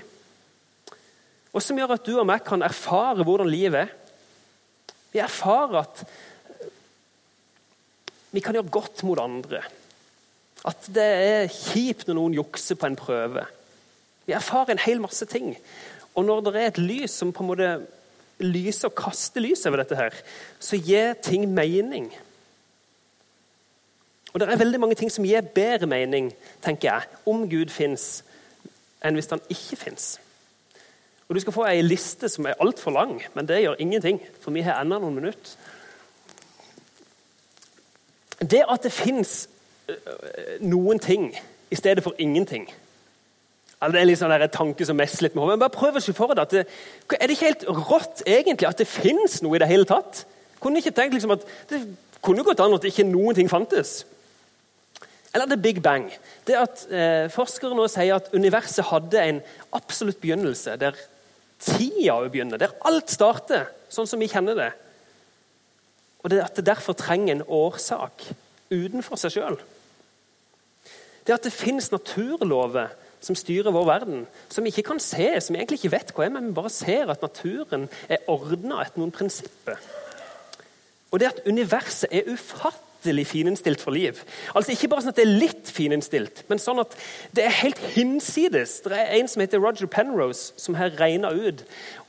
Og 1.52 1.62
som 1.62 1.78
gjør 1.78 1.96
at 1.96 2.06
du 2.06 2.14
og 2.16 2.26
meg 2.28 2.42
kan 2.46 2.62
erfare 2.62 3.24
hvordan 3.26 3.50
livet 3.50 3.86
er. 3.86 3.92
Vi 5.12 5.22
erfarer 5.22 5.82
at 5.82 6.02
vi 8.34 8.42
kan 8.44 8.56
gjøre 8.58 8.72
godt 8.72 9.02
mot 9.08 9.20
andre. 9.22 9.62
At 10.66 10.88
det 10.90 11.04
er 11.04 11.52
kjipt 11.52 12.08
når 12.08 12.18
noen 12.18 12.38
jukser 12.40 12.78
på 12.78 12.88
en 12.88 12.98
prøve. 12.98 13.44
Vi 14.26 14.34
erfarer 14.34 14.74
en 14.74 14.82
hel 14.82 15.00
masse 15.02 15.26
ting. 15.30 15.54
Og 16.16 16.24
når 16.26 16.40
det 16.46 16.54
er 16.56 16.72
et 16.72 16.82
lys 16.82 17.14
som 17.14 17.32
på 17.32 17.44
en 17.44 17.50
måte 17.52 17.70
lyser 18.42 18.90
og 18.90 18.96
kaster 18.98 19.40
lys 19.44 19.64
over 19.68 19.80
dette, 19.80 19.96
her, 19.96 20.14
så 20.60 20.76
gir 20.76 21.14
ting 21.22 21.46
mening. 21.54 22.10
Og 24.32 24.40
Det 24.40 24.48
er 24.48 24.58
veldig 24.60 24.80
mange 24.80 24.94
ting 24.94 25.12
som 25.12 25.24
gir 25.24 25.40
bedre 25.40 25.86
mening 25.86 26.32
tenker 26.64 26.90
jeg, 26.90 27.02
om 27.26 27.46
Gud 27.48 27.70
fins, 27.72 28.24
enn 29.00 29.16
hvis 29.16 29.30
han 29.32 29.40
ikke 29.48 29.78
fins. 29.80 30.18
Og 31.28 31.34
Du 31.34 31.40
skal 31.40 31.52
få 31.52 31.64
ei 31.70 31.80
liste 31.80 32.28
som 32.28 32.46
er 32.46 32.58
altfor 32.60 32.92
lang, 32.92 33.22
men 33.34 33.48
det 33.48 33.62
gjør 33.62 33.80
ingenting. 33.80 34.20
For 34.40 34.50
vi 34.50 34.60
har 34.66 34.82
enda 34.82 34.98
noen 34.98 35.14
minutter. 35.14 35.56
Det 38.40 38.62
at 38.68 38.82
det 38.84 38.92
fins 38.92 39.48
noen 40.60 40.98
ting 40.98 41.30
i 41.70 41.78
stedet 41.78 42.02
for 42.04 42.16
ingenting 42.18 42.66
det 43.84 44.00
er 44.00 44.08
liksom 44.08 44.32
en 44.32 44.48
tanke 44.50 44.86
som 44.88 44.96
messer 44.96 45.26
litt 45.26 45.34
med 45.36 45.44
hodet. 45.44 45.56
Men 45.56 45.66
bare 45.66 45.76
prøv 45.76 45.98
å 45.98 46.02
se 46.02 46.14
for 46.16 46.32
deg 46.34 46.54
Er 46.56 47.26
det 47.26 47.36
ikke 47.36 47.50
helt 47.50 47.66
rått 47.68 48.22
egentlig 48.26 48.68
at 48.68 48.80
det 48.80 48.88
finnes 48.88 49.42
noe 49.44 49.56
i 49.56 49.60
det 49.60 49.68
hele 49.68 49.84
tatt? 49.88 50.24
Kunne 50.60 50.80
ikke 50.80 50.94
tenkt 50.96 51.14
liksom 51.14 51.34
at 51.36 51.44
Det 51.68 51.82
kunne 52.24 52.44
gått 52.46 52.60
an 52.60 52.74
at 52.74 52.86
ikke 52.88 53.04
noen 53.06 53.36
ting 53.36 53.50
fantes. 53.50 54.06
Eller 55.34 55.46
The 55.46 55.58
Big 55.60 55.82
Bang. 55.82 56.08
Det 56.48 56.56
at 56.56 56.86
eh, 56.88 57.28
Forskere 57.30 57.76
nå 57.76 57.84
sier 57.92 58.16
at 58.16 58.32
universet 58.32 58.88
hadde 58.88 59.20
en 59.20 59.42
absolutt 59.76 60.18
begynnelse, 60.22 60.78
der 60.80 60.96
tida 61.60 62.16
begynner, 62.24 62.58
der 62.58 62.72
alt 62.88 63.12
starter 63.12 63.68
sånn 63.92 64.08
som 64.08 64.20
vi 64.20 64.30
kjenner 64.32 64.56
det. 64.56 64.70
Og 66.24 66.32
det 66.32 66.40
at 66.42 66.56
det 66.56 66.66
derfor 66.66 66.96
trenger 66.96 67.36
en 67.36 67.44
årsak 67.46 68.24
utenfor 68.72 69.20
seg 69.20 69.36
sjøl. 69.36 69.60
Det 71.26 71.34
at 71.34 71.44
det 71.44 71.52
finnes 71.52 71.90
naturlover 71.92 72.94
som 73.20 73.36
styrer 73.38 73.74
vår 73.74 73.86
verden, 73.88 74.24
som 74.48 74.64
vi 74.64 74.70
ikke 74.70 74.90
kan 74.92 75.00
se, 75.02 75.28
som 75.40 75.54
vi 75.54 75.60
egentlig 75.60 75.80
ikke 75.82 75.94
vet 75.96 76.14
hva 76.14 76.26
er, 76.26 76.34
men 76.34 76.50
vi 76.50 76.56
bare 76.56 76.72
ser 76.72 77.10
at 77.10 77.22
naturen 77.24 77.88
er 78.08 78.26
ordna 78.30 78.82
etter 78.84 79.02
noen 79.02 79.14
prinsipper. 79.14 79.80
Og 81.10 81.20
det 81.20 81.30
at 81.30 81.46
universet 81.46 82.12
er 82.12 82.28
ufattelig 82.30 83.26
fininnstilt 83.30 83.80
for 83.80 83.94
liv. 83.94 84.18
Altså 84.54 84.74
Ikke 84.74 84.88
bare 84.90 85.04
sånn 85.04 85.14
at 85.14 85.18
det 85.20 85.24
er 85.24 85.38
litt 85.40 85.70
fininnstilt, 85.70 86.42
men 86.50 86.60
sånn 86.60 86.82
at 86.82 86.96
det 87.34 87.46
er 87.46 87.54
helt 87.62 87.78
hinsides. 87.94 88.80
Det 88.84 88.98
er 88.98 89.14
en 89.18 89.30
som 89.30 89.42
heter 89.42 89.62
Roger 89.62 89.90
Penrose, 89.90 90.50
som 90.60 90.76
har 90.78 90.94
regna 90.98 91.30
ut 91.30 91.62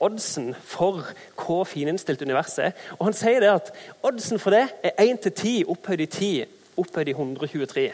oddsen 0.03 0.51
for 0.65 1.05
hvor 1.37 1.63
fininnstilt 1.69 2.25
universet 2.25 2.71
er. 2.71 2.89
Og 2.97 3.07
Han 3.09 3.17
sier 3.17 3.45
det 3.45 3.53
at 3.53 3.71
oddsen 4.01 4.41
for 4.41 4.53
det 4.57 4.65
er 4.83 4.97
1 5.05 5.23
til 5.27 5.31
10 5.31 5.55
opphøyd 5.75 6.03
i 6.03 6.09
10 6.17 6.33
opphøyd 6.77 7.13
i 7.13 7.17
123. 7.17 7.87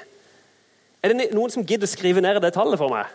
Er 1.04 1.12
det 1.12 1.34
noen 1.36 1.52
som 1.52 1.66
gidder 1.68 1.90
å 1.90 1.92
skrive 1.92 2.24
ned 2.24 2.40
det 2.40 2.54
tallet 2.56 2.80
for 2.80 2.94
meg? 2.94 3.12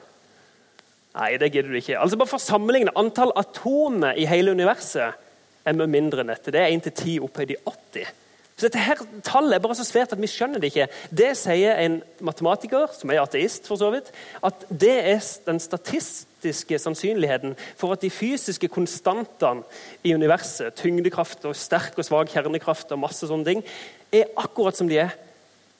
Nei, 1.17 1.33
det 1.41 1.51
gidder 1.55 1.73
du 1.73 1.79
ikke. 1.81 1.97
Altså 1.99 2.19
Bare 2.21 2.31
for 2.31 2.39
å 2.39 2.45
sammenligne 2.45 2.95
antall 3.01 3.33
atomer 3.41 4.19
i 4.21 4.29
hele 4.29 4.53
universet 4.55 5.17
er 5.65 5.77
mye 5.77 5.91
mindre 5.91 6.23
enn 6.23 6.33
dette. 6.33 6.53
Det 6.53 6.61
er 6.61 6.73
1 6.73 6.85
til 6.87 6.95
10 6.95 7.27
opphøyd 7.27 7.55
i 7.55 7.61
80. 7.65 8.11
Så 8.59 8.67
dette 8.67 8.83
her 8.83 9.01
Tallet 9.23 9.55
er 9.55 9.63
bare 9.63 9.77
så 9.79 9.87
svært 9.87 10.13
at 10.15 10.21
vi 10.21 10.29
skjønner 10.31 10.61
det 10.61 10.73
ikke. 10.73 10.89
Det 11.15 11.31
sier 11.39 11.79
en 11.79 12.01
matematiker, 12.27 12.91
som 12.93 13.13
er 13.15 13.23
ateist, 13.23 13.69
for 13.71 13.79
så 13.79 13.93
vidt, 13.95 14.11
at 14.45 14.65
det 14.69 14.97
er 15.13 15.21
den 15.47 15.61
statistiske 15.63 16.81
sannsynligheten 16.83 17.55
for 17.79 17.95
at 17.95 18.03
de 18.03 18.11
fysiske 18.11 18.71
konstantene 18.75 19.63
i 20.03 20.15
universet, 20.19 20.75
tyngdekraft 20.81 21.47
og 21.47 21.57
sterk 21.57 21.97
og 21.97 22.09
svak 22.09 22.35
kjernekraft 22.35 22.91
og 22.97 23.03
masse 23.07 23.31
sånne 23.31 23.47
ting, 23.47 23.63
er 24.11 24.35
akkurat 24.43 24.77
som 24.77 24.91
de 24.91 24.99
er, 25.07 25.15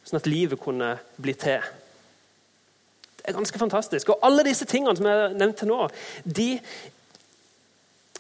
sånn 0.07 0.23
at 0.23 0.31
livet 0.31 0.63
kunne 0.63 0.95
bli 1.19 1.35
til 1.35 1.59
er 3.29 3.37
ganske 3.37 3.61
fantastisk. 3.61 4.13
Og 4.13 4.25
alle 4.27 4.47
disse 4.47 4.67
tingene 4.69 4.97
som 4.97 5.09
jeg 5.09 5.35
nevnte 5.37 5.63
til 5.63 5.71
nå, 5.71 5.85
de, 6.25 6.49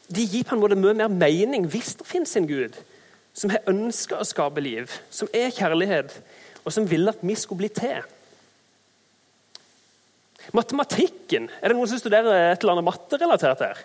de 0.08 0.26
gir 0.28 0.46
på 0.46 0.56
en 0.56 0.62
måte 0.62 0.78
mye 0.78 0.96
mer 0.98 1.12
mening 1.12 1.66
hvis 1.70 1.96
det 1.98 2.08
fins 2.08 2.36
en 2.38 2.48
Gud 2.48 2.78
som 3.38 3.52
har 3.54 3.66
ønska 3.70 4.18
å 4.18 4.26
skape 4.26 4.62
liv, 4.64 4.90
som 5.14 5.30
er 5.36 5.52
kjærlighet, 5.54 6.16
og 6.64 6.74
som 6.74 6.88
vil 6.90 7.06
at 7.10 7.20
vi 7.22 7.36
skulle 7.38 7.62
bli 7.62 7.70
til. 7.70 8.06
Matematikken 10.56 11.50
Er 11.60 11.68
det 11.68 11.76
noen 11.76 11.90
som 11.90 12.00
studerer 12.00 12.54
et 12.54 12.62
eller 12.62 12.78
annet 12.78 12.86
matterelatert 12.86 13.62
her? 13.66 13.80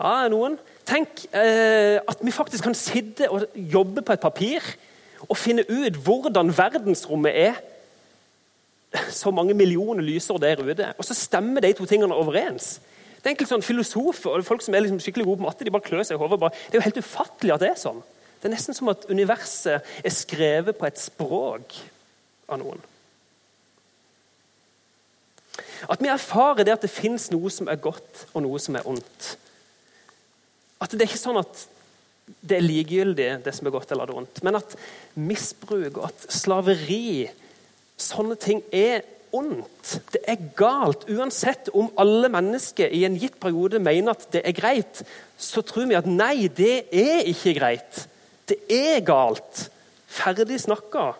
Ja, 0.00 0.28
noen? 0.32 0.58
Tenk 0.88 1.26
eh, 1.36 2.00
at 2.00 2.20
vi 2.24 2.32
faktisk 2.32 2.64
kan 2.66 2.76
sitte 2.76 3.28
og 3.32 3.48
jobbe 3.54 4.04
på 4.04 4.14
et 4.16 4.22
papir 4.22 4.64
og 5.28 5.36
finne 5.36 5.64
ut 5.68 5.98
hvordan 6.04 6.52
verdensrommet 6.56 7.36
er 7.36 7.58
så 9.14 9.30
mange 9.34 9.54
millioner 9.54 10.02
lysår 10.02 10.40
der 10.42 10.62
ute. 10.62 10.92
Og 10.98 11.06
så 11.06 11.14
stemmer 11.14 11.62
de 11.62 11.72
to 11.78 11.86
tingene 11.86 12.16
overens. 12.16 12.78
Det 13.20 13.28
er 13.28 13.34
enkelt 13.34 13.50
sånn 13.50 13.64
Filosofer 13.64 14.38
og 14.38 14.46
folk 14.48 14.64
som 14.64 14.74
er 14.74 14.86
liksom 14.86 15.00
skikkelig 15.02 15.26
gode 15.28 15.42
på 15.42 15.46
matte, 15.46 15.66
de 15.66 15.72
bare 15.74 15.84
klør 15.84 16.06
seg 16.08 16.16
i 16.16 16.20
hodet. 16.22 16.54
Det 16.66 16.78
er 16.78 16.80
jo 16.80 16.86
helt 16.88 17.02
ufattelig 17.04 17.54
at 17.54 17.62
det 17.62 17.72
er 17.74 17.80
sånn. 17.80 18.00
Det 18.40 18.48
er 18.48 18.54
nesten 18.54 18.76
som 18.76 18.88
at 18.88 19.04
universet 19.10 19.90
er 20.00 20.14
skrevet 20.14 20.78
på 20.78 20.88
et 20.88 21.00
språk 21.00 21.76
av 22.48 22.62
noen. 22.62 22.80
At 25.92 26.00
vi 26.00 26.08
erfarer 26.12 26.64
det 26.64 26.74
at 26.78 26.86
det 26.86 26.92
fins 26.92 27.28
noe 27.32 27.52
som 27.52 27.68
er 27.68 27.80
godt, 27.80 28.24
og 28.32 28.44
noe 28.46 28.60
som 28.62 28.78
er 28.80 28.88
ondt. 28.88 29.34
At 30.80 30.94
det 30.94 31.04
er 31.04 31.10
ikke 31.10 31.20
sånn 31.20 31.40
at 31.40 31.66
det 32.40 32.56
er 32.56 32.64
likegyldig, 32.64 33.28
det 33.44 33.52
som 33.56 33.68
er 33.68 33.74
godt 33.74 33.92
eller 33.92 34.12
ondt, 34.14 34.40
men 34.46 34.56
at 34.56 34.76
misbruk 35.18 35.98
og 35.98 36.06
at 36.08 36.26
slaveri 36.32 37.28
Sånne 38.00 38.36
ting 38.40 38.62
er 38.72 39.04
ondt. 39.36 39.96
Det 40.14 40.22
er 40.28 40.40
galt. 40.58 41.06
Uansett 41.10 41.70
om 41.76 41.90
alle 42.00 42.30
mennesker 42.32 42.90
i 42.90 43.04
en 43.06 43.18
gitt 43.20 43.38
periode 43.42 43.80
mener 43.82 44.14
at 44.14 44.26
det 44.34 44.42
er 44.46 44.56
greit, 44.56 45.02
så 45.40 45.62
tror 45.66 45.88
vi 45.90 45.98
at 45.98 46.08
nei, 46.08 46.48
det 46.48 46.86
er 46.88 47.26
ikke 47.30 47.54
greit. 47.58 48.04
Det 48.48 48.58
er 48.72 49.02
galt. 49.06 49.68
Ferdig 50.10 50.58
snakka. 50.62 51.12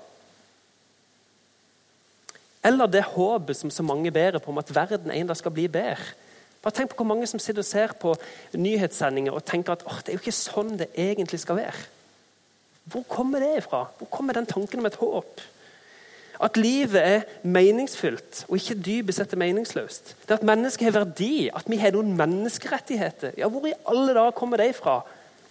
Eller 2.67 2.91
det 2.91 3.07
håpet 3.15 3.57
som 3.57 3.71
så 3.73 3.85
mange 3.87 4.13
bærer 4.13 4.43
på 4.43 4.51
om 4.53 4.59
at 4.61 4.73
verden 4.75 5.13
en 5.15 5.31
dag 5.31 5.39
skal 5.39 5.55
bli 5.55 5.69
bedre. 5.71 6.17
Bare 6.61 6.77
tenk 6.77 6.91
på 6.93 7.01
hvor 7.01 7.09
mange 7.09 7.29
som 7.29 7.41
sitter 7.41 7.63
og 7.63 7.69
ser 7.69 7.95
på 7.97 8.13
nyhetssendinger 8.53 9.33
og 9.33 9.47
tenker 9.49 9.73
at 9.73 9.85
det 10.05 10.13
er 10.13 10.19
jo 10.19 10.21
ikke 10.21 10.37
sånn 10.37 10.75
det 10.77 10.91
egentlig 10.93 11.41
skal 11.41 11.57
være. 11.57 11.87
Hvor 12.91 13.07
kommer 13.09 13.41
det 13.41 13.63
ifra? 13.63 13.87
Hvor 13.97 14.11
kommer 14.13 14.37
den 14.37 14.49
tanken 14.49 14.83
om 14.83 14.89
et 14.89 14.99
håp? 15.01 15.41
At 16.41 16.57
livet 16.57 17.01
er 17.01 17.25
meningsfylt 17.45 18.47
og 18.49 18.57
ikke 18.57 18.79
dypest 18.81 19.21
sett 19.21 19.37
meningsløst. 19.39 20.15
Det 20.25 20.39
At 20.39 20.47
mennesket 20.47 20.89
har 20.89 21.05
verdi, 21.05 21.51
at 21.53 21.69
vi 21.69 21.77
har 21.77 21.93
noen 21.93 22.17
menneskerettigheter. 22.17 23.35
Ja, 23.37 23.49
Hvor 23.49 23.67
i 23.69 23.77
alle 23.87 24.15
dager 24.15 24.31
kommer 24.31 24.57
de 24.57 24.73
fra? 24.73 25.03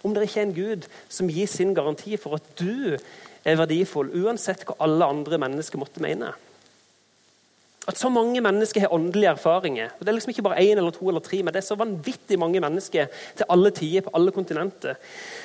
Om 0.02 0.14
det 0.14 0.26
ikke 0.26 0.40
er 0.40 0.48
en 0.48 0.54
Gud 0.56 0.86
som 1.08 1.28
gir 1.28 1.46
sin 1.46 1.74
garanti 1.74 2.16
for 2.16 2.34
at 2.40 2.46
du 2.58 2.96
er 3.44 3.56
verdifull, 3.56 4.10
uansett 4.24 4.64
hva 4.66 4.74
alle 4.80 5.04
andre 5.04 5.38
mennesker 5.38 5.78
måtte 5.78 6.02
mene. 6.02 6.32
At 7.90 7.98
så 7.98 8.10
mange 8.12 8.40
mennesker 8.44 8.84
har 8.84 8.92
åndelige 8.94 9.32
erfaringer. 9.32 9.88
og 9.98 10.04
Det 10.04 10.08
er 10.08 10.16
liksom 10.18 10.30
ikke 10.30 10.46
bare 10.46 10.62
én 10.62 10.78
eller 10.78 10.94
to 10.94 11.08
eller 11.08 11.20
tre, 11.20 11.42
men 11.42 11.54
det 11.54 11.60
er 11.62 11.66
så 11.66 11.78
vanvittig 11.78 12.38
mange 12.38 12.60
mennesker 12.62 13.06
til 13.36 13.46
alle 13.50 13.70
tider, 13.74 14.04
på 14.06 14.14
alle 14.14 14.30
kontinenter. 14.30 14.94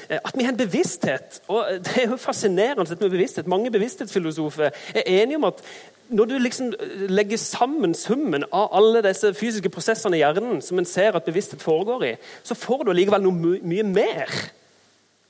Eh, 0.10 0.20
at 0.22 0.38
vi 0.38 0.44
har 0.44 0.54
en 0.54 0.58
bevissthet. 0.58 1.42
og 1.48 1.66
Det 1.82 2.04
er 2.04 2.10
jo 2.10 2.18
fascinerende 2.18 2.98
med 3.00 3.10
bevissthet. 3.10 3.48
Mange 3.48 3.72
bevissthetsfilosofer 3.72 4.70
er 4.96 5.04
enige 5.06 5.36
om 5.42 5.44
at 5.50 5.64
når 6.10 6.26
du 6.26 6.38
liksom 6.38 6.74
legger 7.10 7.38
sammen 7.38 7.94
summen 7.94 8.44
av 8.54 8.70
alle 8.78 9.02
disse 9.02 9.34
fysiske 9.34 9.70
prosessene 9.74 10.20
i 10.20 10.22
hjernen, 10.22 10.62
som 10.62 10.78
en 10.78 10.86
ser 10.86 11.18
at 11.18 11.26
bevissthet 11.26 11.62
foregår 11.62 12.04
i, 12.04 12.14
så 12.44 12.54
får 12.54 12.84
du 12.84 12.92
allikevel 12.94 13.26
noe 13.26 13.34
my 13.34 13.56
mye 13.64 13.88
mer. 13.90 14.36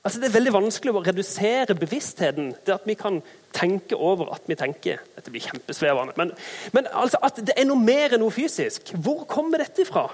Altså, 0.06 0.20
det 0.22 0.28
er 0.28 0.36
veldig 0.36 0.52
vanskelig 0.54 0.92
å 0.94 1.00
redusere 1.02 1.74
bevisstheten. 1.74 2.52
Det 2.62 2.76
at 2.76 2.84
vi 2.86 2.94
kan 2.94 3.16
tenke 3.56 3.96
over 3.98 4.28
at 4.36 4.44
vi 4.46 4.54
tenker. 4.58 5.00
Dette 5.16 5.32
blir 5.34 5.42
kjempesvevende. 5.42 6.14
Men, 6.20 6.30
men 6.76 6.86
altså, 6.94 7.18
at 7.26 7.40
det 7.42 7.56
er 7.58 7.66
noe 7.66 7.82
mer 7.82 8.14
enn 8.14 8.22
noe 8.22 8.34
fysisk. 8.34 8.92
Hvor 9.02 9.24
kommer 9.26 9.64
dette 9.64 9.82
fra? 9.88 10.06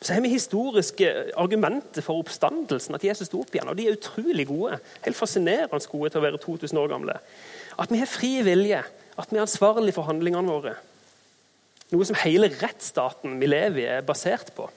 Så 0.00 0.16
har 0.16 0.24
vi 0.24 0.32
historiske 0.32 1.10
argumenter 1.38 2.02
for 2.02 2.24
oppstandelsen, 2.24 2.96
at 2.96 3.04
Jesus 3.04 3.28
sto 3.28 3.44
opp 3.44 3.52
igjen. 3.54 3.68
og 3.68 3.76
De 3.76 3.90
er 3.90 4.00
utrolig 4.00 4.48
gode. 4.48 4.80
Helt 5.04 5.20
fascinerende 5.20 5.92
gode 5.92 6.10
til 6.10 6.22
å 6.22 6.24
være 6.24 6.40
2000 6.42 6.80
år 6.80 6.90
gamle. 6.96 7.20
At 7.76 7.92
vi 7.92 8.00
har 8.00 8.10
fri 8.10 8.38
vilje, 8.46 8.80
at 9.20 9.28
vi 9.28 9.36
er 9.36 9.44
ansvarlige 9.44 10.00
for 10.00 10.08
handlingene 10.08 10.48
våre. 10.48 10.78
Noe 11.92 12.08
som 12.08 12.18
hele 12.24 12.48
rettsstaten 12.56 13.36
vi 13.36 13.52
lever 13.52 13.84
i, 13.84 13.90
er 14.00 14.08
basert 14.08 14.56
på. 14.56 14.72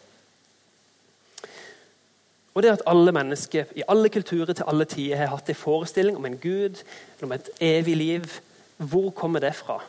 Og 2.55 2.63
det 2.63 2.71
at 2.71 2.85
alle 2.87 3.11
mennesker 3.11 3.71
i 3.75 3.83
alle 3.91 4.09
kulturer 4.09 4.55
til 4.55 4.67
alle 4.67 4.85
tider 4.87 5.19
har 5.19 5.33
hatt 5.33 5.49
en 5.51 5.57
forestilling 5.59 6.15
om 6.15 6.25
en 6.25 6.37
gud, 6.39 6.79
om 7.23 7.33
et 7.35 7.49
evig 7.59 7.95
liv. 7.99 8.29
Hvor 8.77 9.09
kommer 9.11 9.43
det 9.43 9.55
fra? 9.55 9.81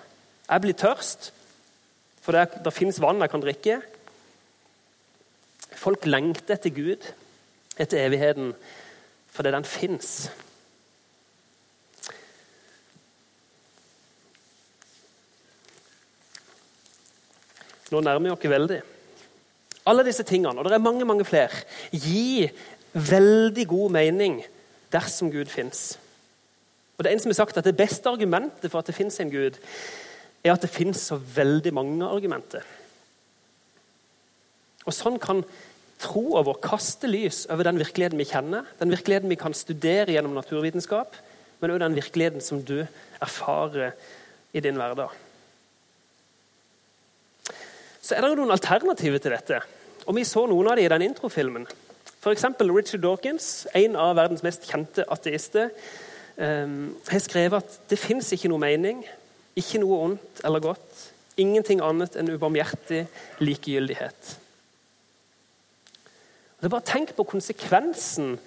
Jeg 0.50 0.60
blir 0.60 0.74
tørst, 0.78 1.30
for 2.22 2.34
det, 2.34 2.64
det 2.64 2.72
fins 2.74 2.98
vann 3.02 3.22
jeg 3.22 3.30
kan 3.30 3.42
drikke. 3.42 3.78
Folk 5.76 6.06
lengter 6.06 6.56
etter 6.56 6.74
Gud, 6.74 7.06
etter 7.78 8.02
evigheten, 8.02 8.50
fordi 9.30 9.54
den 9.54 9.64
fins. 9.64 10.30
Nå 17.94 18.02
nærmer 18.02 18.26
vi 18.26 18.34
oss 18.34 18.50
veldig. 18.50 18.82
Alle 19.86 20.04
disse 20.06 20.24
tingene, 20.26 20.58
og 20.58 20.66
det 20.66 20.76
er 20.76 20.82
mange 20.82 21.06
mange 21.06 21.24
flere, 21.24 21.62
gir 21.92 22.50
veldig 22.96 23.66
god 23.70 23.94
mening 23.94 24.40
dersom 24.92 25.30
Gud 25.30 25.50
fins. 25.52 25.98
Og 26.96 27.04
Det 27.04 27.10
er 27.10 27.14
en 27.16 27.20
som 27.20 27.30
har 27.30 27.42
sagt 27.42 27.58
at 27.60 27.68
det 27.68 27.76
beste 27.76 28.08
argumentet 28.08 28.70
for 28.70 28.80
at 28.80 28.88
det 28.88 28.96
fins 28.96 29.20
en 29.20 29.30
Gud, 29.30 29.58
er 30.44 30.52
at 30.52 30.62
det 30.62 30.72
fins 30.72 31.08
så 31.10 31.18
veldig 31.18 31.72
mange 31.74 32.06
argumenter. 32.06 32.64
Og 34.86 34.94
Sånn 34.94 35.18
kan 35.20 35.42
troa 36.00 36.42
vår 36.44 36.60
kaste 36.64 37.08
lys 37.08 37.44
over 37.52 37.66
den 37.66 37.80
virkeligheten 37.80 38.20
vi 38.20 38.28
kjenner, 38.28 38.66
den 38.80 38.92
virkeligheten 38.92 39.32
vi 39.32 39.38
kan 39.40 39.54
studere 39.56 40.12
gjennom 40.12 40.36
naturvitenskap, 40.36 41.14
men 41.60 41.72
også 41.72 41.84
den 41.84 41.96
virkeligheten 41.96 42.44
som 42.44 42.60
du 42.64 42.82
erfarer 43.20 43.94
i 44.52 44.60
din 44.60 44.76
hverdag. 44.76 45.12
Så 48.00 48.14
er 48.14 48.22
det 48.22 48.30
jo 48.30 48.38
noen 48.38 48.54
alternativer 48.54 49.18
til 49.18 49.34
dette. 49.34 49.60
Og 50.06 50.14
Vi 50.14 50.24
så 50.24 50.44
noen 50.46 50.68
av 50.70 50.78
dem 50.78 50.86
i 50.86 50.90
den 50.92 51.08
introfilmen. 51.08 51.66
F.eks. 52.22 52.44
Richard 52.62 53.02
Dawkins, 53.02 53.66
en 53.74 53.96
av 53.98 54.16
verdens 54.18 54.42
mest 54.46 54.66
kjente 54.70 55.04
ateister, 55.10 55.70
um, 56.38 56.94
har 57.08 57.22
skrevet 57.22 57.62
at 57.62 57.78
det 57.90 57.98
fins 57.98 58.30
ikke 58.34 58.50
noe 58.50 58.62
mening, 58.62 59.02
ikke 59.58 59.80
noe 59.82 59.98
ondt 60.10 60.42
eller 60.46 60.62
godt. 60.62 61.06
Ingenting 61.36 61.82
annet 61.84 62.16
enn 62.16 62.30
ubarmhjertig 62.32 63.04
likegyldighet. 63.42 64.36
Er 66.62 66.72
bare 66.72 66.86
Tenk 66.88 67.12
på 67.16 67.26
konsekvensen 67.28 68.38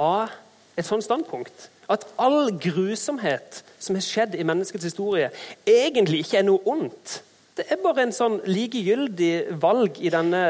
av 0.00 0.32
et 0.78 0.86
sånt 0.86 1.04
standpunkt. 1.04 1.70
At 1.88 2.04
all 2.20 2.52
grusomhet 2.60 3.62
som 3.80 3.96
har 3.96 4.04
skjedd 4.04 4.36
i 4.36 4.44
menneskets 4.46 4.84
historie, 4.90 5.32
egentlig 5.66 6.22
ikke 6.22 6.42
er 6.42 6.46
noe 6.46 6.62
ondt. 6.68 7.22
Det 7.58 7.64
er 7.72 7.80
bare 7.82 8.04
en 8.04 8.14
sånn 8.14 8.38
likegyldig 8.46 9.58
valg 9.58 9.98
i 10.04 10.12
denne 10.14 10.42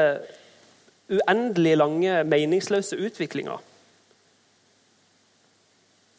uendelig 1.09 1.77
lange, 1.77 2.23
meningsløse 2.23 2.97
utviklinga. 2.97 3.57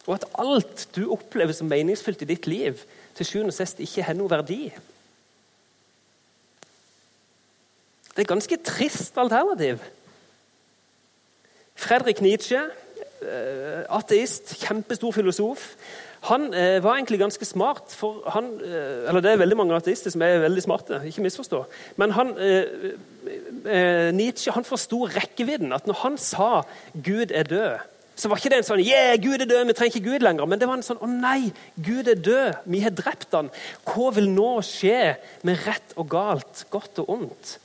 Og 0.06 0.14
at 0.16 0.26
alt 0.40 0.88
du 0.96 1.04
opplever 1.12 1.54
som 1.54 1.70
meningsfylt 1.70 2.22
i 2.24 2.30
ditt 2.32 2.48
liv, 2.50 2.80
til 3.14 3.26
sjuende 3.26 3.52
og 3.52 3.58
sist 3.58 3.82
ikke 3.82 4.04
har 4.06 4.16
noe 4.16 4.30
verdi. 4.30 4.70
Det 8.10 8.18
er 8.18 8.24
et 8.26 8.30
ganske 8.30 8.58
trist 8.66 9.18
alternativ. 9.20 9.82
Fredrik 11.80 12.20
Nietzsche, 12.20 12.60
eh, 13.22 13.84
ateist, 13.88 14.56
kjempestor 14.60 15.12
filosof, 15.12 15.74
han 16.28 16.50
eh, 16.52 16.82
var 16.84 16.98
egentlig 16.98 17.18
ganske 17.18 17.44
smart. 17.44 17.92
for 17.96 18.22
han, 18.30 18.52
eh, 18.60 19.08
eller 19.08 19.20
Det 19.20 19.30
er 19.32 19.36
veldig 19.40 19.56
mange 19.56 19.76
ateister 19.76 20.10
som 20.10 20.22
er 20.22 20.42
veldig 20.42 20.62
smarte, 20.62 21.00
ikke 21.06 21.22
misforstå. 21.24 21.64
Men 21.96 22.10
han, 22.10 22.34
Nietzsche 24.12 24.52
han 24.52 24.64
forsto 24.64 25.06
rekkevidden. 25.08 25.72
At 25.72 25.86
når 25.86 25.94
han 26.02 26.18
sa 26.18 26.62
'Gud 26.92 27.32
er 27.32 27.44
død', 27.44 27.80
så 28.16 28.28
var 28.28 28.36
ikke 28.36 28.50
det 28.50 28.58
en 28.58 28.68
sånn 28.68 28.84
'Yeah, 28.84 29.16
Gud 29.16 29.40
er 29.40 29.48
død, 29.48 29.64
vi 29.66 29.72
trenger 29.72 29.96
ikke 29.96 30.10
Gud 30.10 30.20
lenger'. 30.20 30.46
Men 30.46 30.58
det 30.58 30.68
var 30.68 30.76
en 30.76 30.82
sånn 30.82 31.00
'Å 31.00 31.08
nei, 31.08 31.52
Gud 31.76 32.08
er 32.08 32.20
død, 32.20 32.54
vi 32.66 32.80
har 32.80 32.90
drept 32.90 33.32
han. 33.32 33.50
Hva 33.84 34.12
vil 34.14 34.28
nå 34.28 34.60
skje 34.60 35.16
med 35.42 35.66
rett 35.66 35.96
og 35.96 36.08
galt, 36.08 36.64
godt 36.70 36.98
og 36.98 37.08
ondt?' 37.08 37.58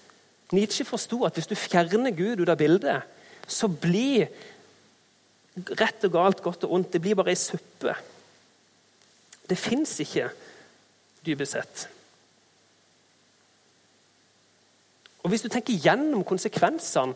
Nietzsche 0.53 0.85
forsto 0.85 1.25
at 1.25 1.33
hvis 1.33 1.47
du 1.47 1.55
fjerner 1.55 2.15
Gud 2.15 2.39
ut 2.39 2.49
av 2.49 2.57
bildet, 2.57 3.01
så 3.47 3.67
blir 3.67 4.29
rett 5.55 6.03
og 6.05 6.11
galt, 6.11 6.43
godt 6.43 6.63
og 6.67 6.71
ondt 6.77 6.91
det 6.93 7.01
blir 7.01 7.15
bare 7.15 7.33
ei 7.33 7.39
suppe. 7.39 7.95
Det 9.49 9.57
fins 9.57 9.99
ikke, 10.01 10.29
dypest 11.25 11.57
sett. 11.57 11.89
Og 15.25 15.29
Hvis 15.29 15.41
du 15.41 15.49
tenker 15.49 15.73
gjennom 15.81 16.23
konsekvensene 16.23 17.15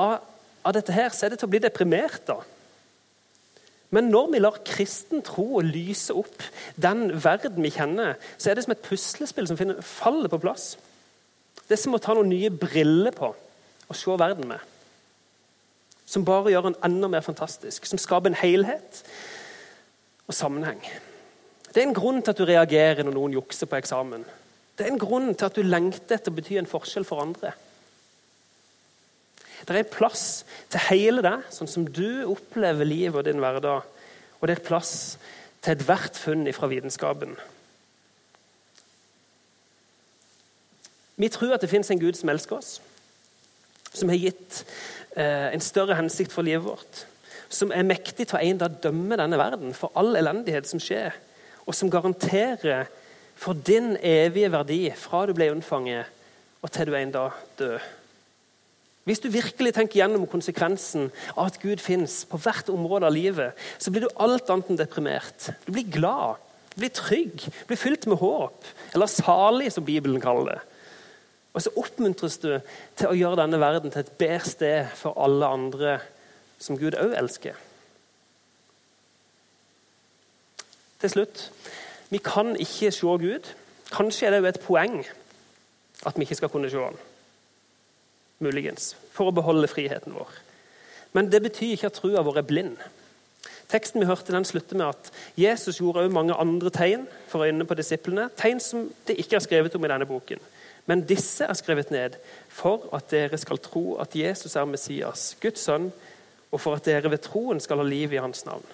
av, 0.00 0.18
av, 0.64 0.72
dette, 0.72 0.92
her, 0.96 1.10
så 1.12 1.26
er 1.26 1.34
det 1.34 1.42
til 1.42 1.50
å 1.50 1.52
bli 1.52 1.60
deprimert. 1.60 2.22
da. 2.26 2.38
Men 3.92 4.08
når 4.10 4.30
vi 4.32 4.40
lar 4.40 4.62
kristen 4.64 5.22
tro 5.22 5.60
lyse 5.60 6.14
opp 6.16 6.42
den 6.80 7.10
verden 7.24 7.62
vi 7.62 7.70
kjenner, 7.74 8.16
så 8.38 8.50
er 8.50 8.56
det 8.56 8.64
som 8.64 8.72
et 8.72 8.82
puslespill 8.82 9.46
som 9.46 9.60
finner, 9.60 9.84
faller 9.84 10.32
på 10.32 10.40
plass. 10.40 10.74
Det 11.68 11.76
er 11.76 11.82
som 11.84 11.96
å 11.96 12.00
ta 12.02 12.16
noen 12.16 12.32
nye 12.32 12.50
briller 12.50 13.12
på 13.14 13.34
og 13.84 13.98
se 13.98 14.16
verden 14.18 14.48
med. 14.48 14.60
Som 16.08 16.24
bare 16.24 16.52
gjør 16.52 16.70
den 16.70 16.80
enda 16.84 17.08
mer 17.12 17.24
fantastisk. 17.24 17.84
Som 17.86 18.00
skaper 18.00 18.32
en 18.32 18.40
helhet 18.40 19.04
og 20.26 20.36
sammenheng. 20.36 20.80
Det 21.74 21.82
er 21.82 21.88
en 21.88 21.96
grunn 21.96 22.22
til 22.22 22.30
at 22.30 22.38
du 22.38 22.46
reagerer 22.46 23.02
når 23.02 23.16
noen 23.16 23.32
jukser 23.34 23.66
på 23.66 23.80
eksamen. 23.80 24.22
Det 24.78 24.86
er 24.86 24.92
en 24.92 25.00
grunn 25.02 25.32
til 25.34 25.48
at 25.48 25.56
du 25.58 25.66
lengter 25.66 26.16
etter 26.16 26.30
å 26.30 26.36
bety 26.36 26.58
en 26.60 26.70
forskjell 26.70 27.06
for 27.08 27.22
andre. 27.22 27.50
Det 29.64 29.80
er 29.80 29.88
plass 29.90 30.44
til 30.70 30.86
hele 30.90 31.24
det, 31.24 31.34
sånn 31.54 31.70
som 31.70 31.86
du 31.88 32.26
opplever 32.28 32.86
livet 32.86 33.18
og 33.18 33.26
din 33.26 33.42
hverdag. 33.42 33.88
Og 34.38 34.46
det 34.46 34.58
er 34.58 34.66
plass 34.66 34.94
til 35.64 35.74
ethvert 35.74 36.18
funn 36.20 36.46
fra 36.54 36.68
vitenskapen. 36.70 37.34
Vi 41.16 41.30
tror 41.32 41.56
at 41.56 41.64
det 41.64 41.70
fins 41.72 41.90
en 41.90 42.02
Gud 42.02 42.18
som 42.18 42.30
elsker 42.30 42.58
oss, 42.58 42.72
som 43.94 44.10
har 44.10 44.18
gitt 44.18 44.62
eh, 45.16 45.50
en 45.54 45.62
større 45.62 45.96
hensikt 45.98 46.34
for 46.34 46.46
livet 46.46 46.66
vårt. 46.66 47.04
Som 47.48 47.74
er 47.74 47.86
mektig 47.86 48.26
til 48.28 48.38
å 48.38 48.42
en 48.42 48.62
dag 48.62 48.82
dømme 48.82 49.18
denne 49.18 49.38
verden 49.38 49.74
for 49.78 49.94
all 49.98 50.14
elendighet 50.18 50.70
som 50.70 50.82
skjer 50.82 51.14
og 51.64 51.74
som 51.76 51.90
garanterer 51.90 52.88
for 53.34 53.56
din 53.66 53.96
evige 53.96 54.52
verdi 54.52 54.80
fra 54.98 55.24
du 55.26 55.34
ble 55.36 55.50
unnfanget 55.52 56.10
og 56.64 56.72
til 56.72 56.88
du 56.88 56.96
en 56.96 57.12
dag 57.12 57.44
dør. 57.58 57.82
Hvis 59.04 59.20
du 59.20 59.28
virkelig 59.28 59.74
tenker 59.76 60.00
gjennom 60.00 60.24
konsekvensen 60.30 61.10
av 61.34 61.50
at 61.50 61.58
Gud 61.60 61.82
fins 61.84 62.22
på 62.28 62.40
hvert 62.40 62.70
område 62.72 63.04
av 63.04 63.12
livet, 63.12 63.52
så 63.76 63.92
blir 63.92 64.06
du 64.06 64.14
alt 64.16 64.48
annet 64.48 64.70
enn 64.72 64.80
deprimert. 64.80 65.50
Du 65.66 65.74
blir 65.76 65.90
glad, 65.92 66.40
du 66.72 66.78
blir 66.80 66.94
trygg, 66.96 67.36
du 67.36 67.66
blir 67.68 67.80
fylt 67.80 68.08
med 68.08 68.22
håp. 68.22 68.64
Eller 68.94 69.12
salig, 69.12 69.68
som 69.74 69.84
Bibelen 69.84 70.22
kaller 70.24 70.54
det. 70.54 70.62
Og 71.54 71.62
så 71.62 71.74
oppmuntres 71.78 72.40
du 72.42 72.48
til 72.96 73.10
å 73.10 73.18
gjøre 73.18 73.42
denne 73.44 73.60
verden 73.60 73.92
til 73.92 74.02
et 74.02 74.16
bedre 74.18 74.48
sted 74.48 74.96
for 74.98 75.20
alle 75.20 75.52
andre 75.52 75.98
som 76.58 76.80
Gud 76.80 76.96
òg 76.96 77.12
elsker. 77.20 77.60
Til 81.02 81.10
slutt 81.10 81.48
vi 82.14 82.20
kan 82.22 82.52
ikke 82.60 82.92
se 82.94 83.06
Gud. 83.06 83.48
Kanskje 83.90 84.26
er 84.26 84.34
det 84.34 84.42
jo 84.42 84.50
et 84.52 84.60
poeng 84.62 85.00
at 86.06 86.18
vi 86.18 86.26
ikke 86.26 86.36
skal 86.38 86.52
kunne 86.52 86.70
se 86.70 86.78
Han. 86.78 86.98
Muligens. 88.44 88.92
For 89.14 89.30
å 89.30 89.34
beholde 89.34 89.70
friheten 89.70 90.14
vår. 90.14 90.30
Men 91.14 91.30
det 91.32 91.40
betyr 91.42 91.74
ikke 91.74 91.90
at 91.90 91.98
trua 91.98 92.22
vår 92.26 92.38
er 92.42 92.46
blind. 92.46 92.76
Teksten 93.70 94.02
vi 94.02 94.06
hørte 94.06 94.34
den 94.34 94.44
slutter 94.44 94.76
med 94.76 94.92
at 94.92 95.10
Jesus 95.40 95.80
gjorde 95.80 96.04
også 96.04 96.14
mange 96.14 96.36
andre 96.38 96.70
tegn 96.70 97.06
for 97.30 97.46
øynene 97.46 97.66
på 97.66 97.78
disiplene. 97.78 98.28
Tegn 98.36 98.60
som 98.60 98.90
det 99.08 99.16
ikke 99.18 99.38
er 99.38 99.46
skrevet 99.46 99.74
om 99.74 99.84
i 99.84 99.90
denne 99.90 100.06
boken. 100.06 100.42
Men 100.86 101.06
disse 101.08 101.46
er 101.48 101.56
skrevet 101.56 101.90
ned 101.90 102.18
for 102.52 102.90
at 102.94 103.08
dere 103.10 103.38
skal 103.40 103.58
tro 103.58 103.96
at 104.02 104.14
Jesus 104.14 104.56
er 104.56 104.68
Messias, 104.68 105.32
Guds 105.40 105.64
sønn, 105.64 105.90
og 106.52 106.60
for 106.60 106.76
at 106.76 106.84
dere 106.86 107.10
ved 107.10 107.24
troen 107.24 107.60
skal 107.60 107.80
ha 107.80 107.86
liv 107.88 108.12
i 108.12 108.20
hans 108.20 108.44
navn. 108.46 108.66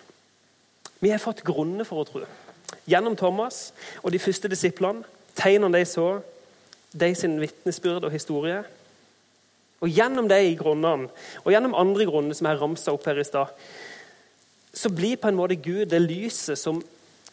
Vi 1.00 1.10
har 1.10 1.22
fått 1.22 1.44
grunner 1.46 1.88
for 1.88 2.02
å 2.02 2.08
tro. 2.08 2.26
Gjennom 2.88 3.16
Thomas 3.18 3.70
og 4.02 4.12
de 4.12 4.20
første 4.20 4.50
disiplene, 4.52 5.06
tegnene 5.38 5.80
de 5.80 5.86
så, 5.88 6.20
de 6.92 7.10
sin 7.16 7.38
vitnesbyrd 7.40 8.04
og 8.04 8.14
historie. 8.14 8.60
Og 9.80 9.88
gjennom 9.88 10.28
de 10.28 10.40
grunnene, 10.60 11.08
og 11.40 11.52
gjennom 11.54 11.76
andre 11.78 12.06
grunner 12.08 12.36
som 12.36 12.50
er 12.50 12.60
ramsa 12.60 12.92
opp 12.92 13.06
her 13.08 13.20
i 13.20 13.24
stad, 13.24 13.52
så 14.76 14.90
blir 14.92 15.18
på 15.18 15.30
en 15.30 15.38
måte 15.38 15.56
Gud 15.58 15.88
det 15.90 16.02
lyset 16.04 16.58
som 16.60 16.82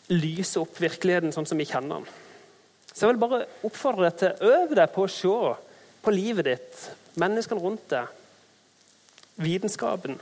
lyser 0.08 0.64
opp 0.64 0.80
virkeligheten 0.80 1.34
sånn 1.36 1.46
som 1.50 1.60
vi 1.60 1.68
kjenner 1.68 2.00
den. 2.00 2.08
Så 2.88 3.04
jeg 3.04 3.14
vil 3.14 3.22
bare 3.22 3.44
oppfordre 3.68 4.08
deg 4.08 4.16
til 4.22 4.32
å 4.32 4.54
øve 4.56 4.78
deg 4.80 4.94
på 4.96 5.04
å 5.04 5.12
se 5.12 5.34
på 6.02 6.14
livet 6.16 6.48
ditt, 6.48 6.86
menneskene 7.20 7.62
rundt 7.62 7.84
deg, 7.92 8.08
vitenskapen, 9.44 10.16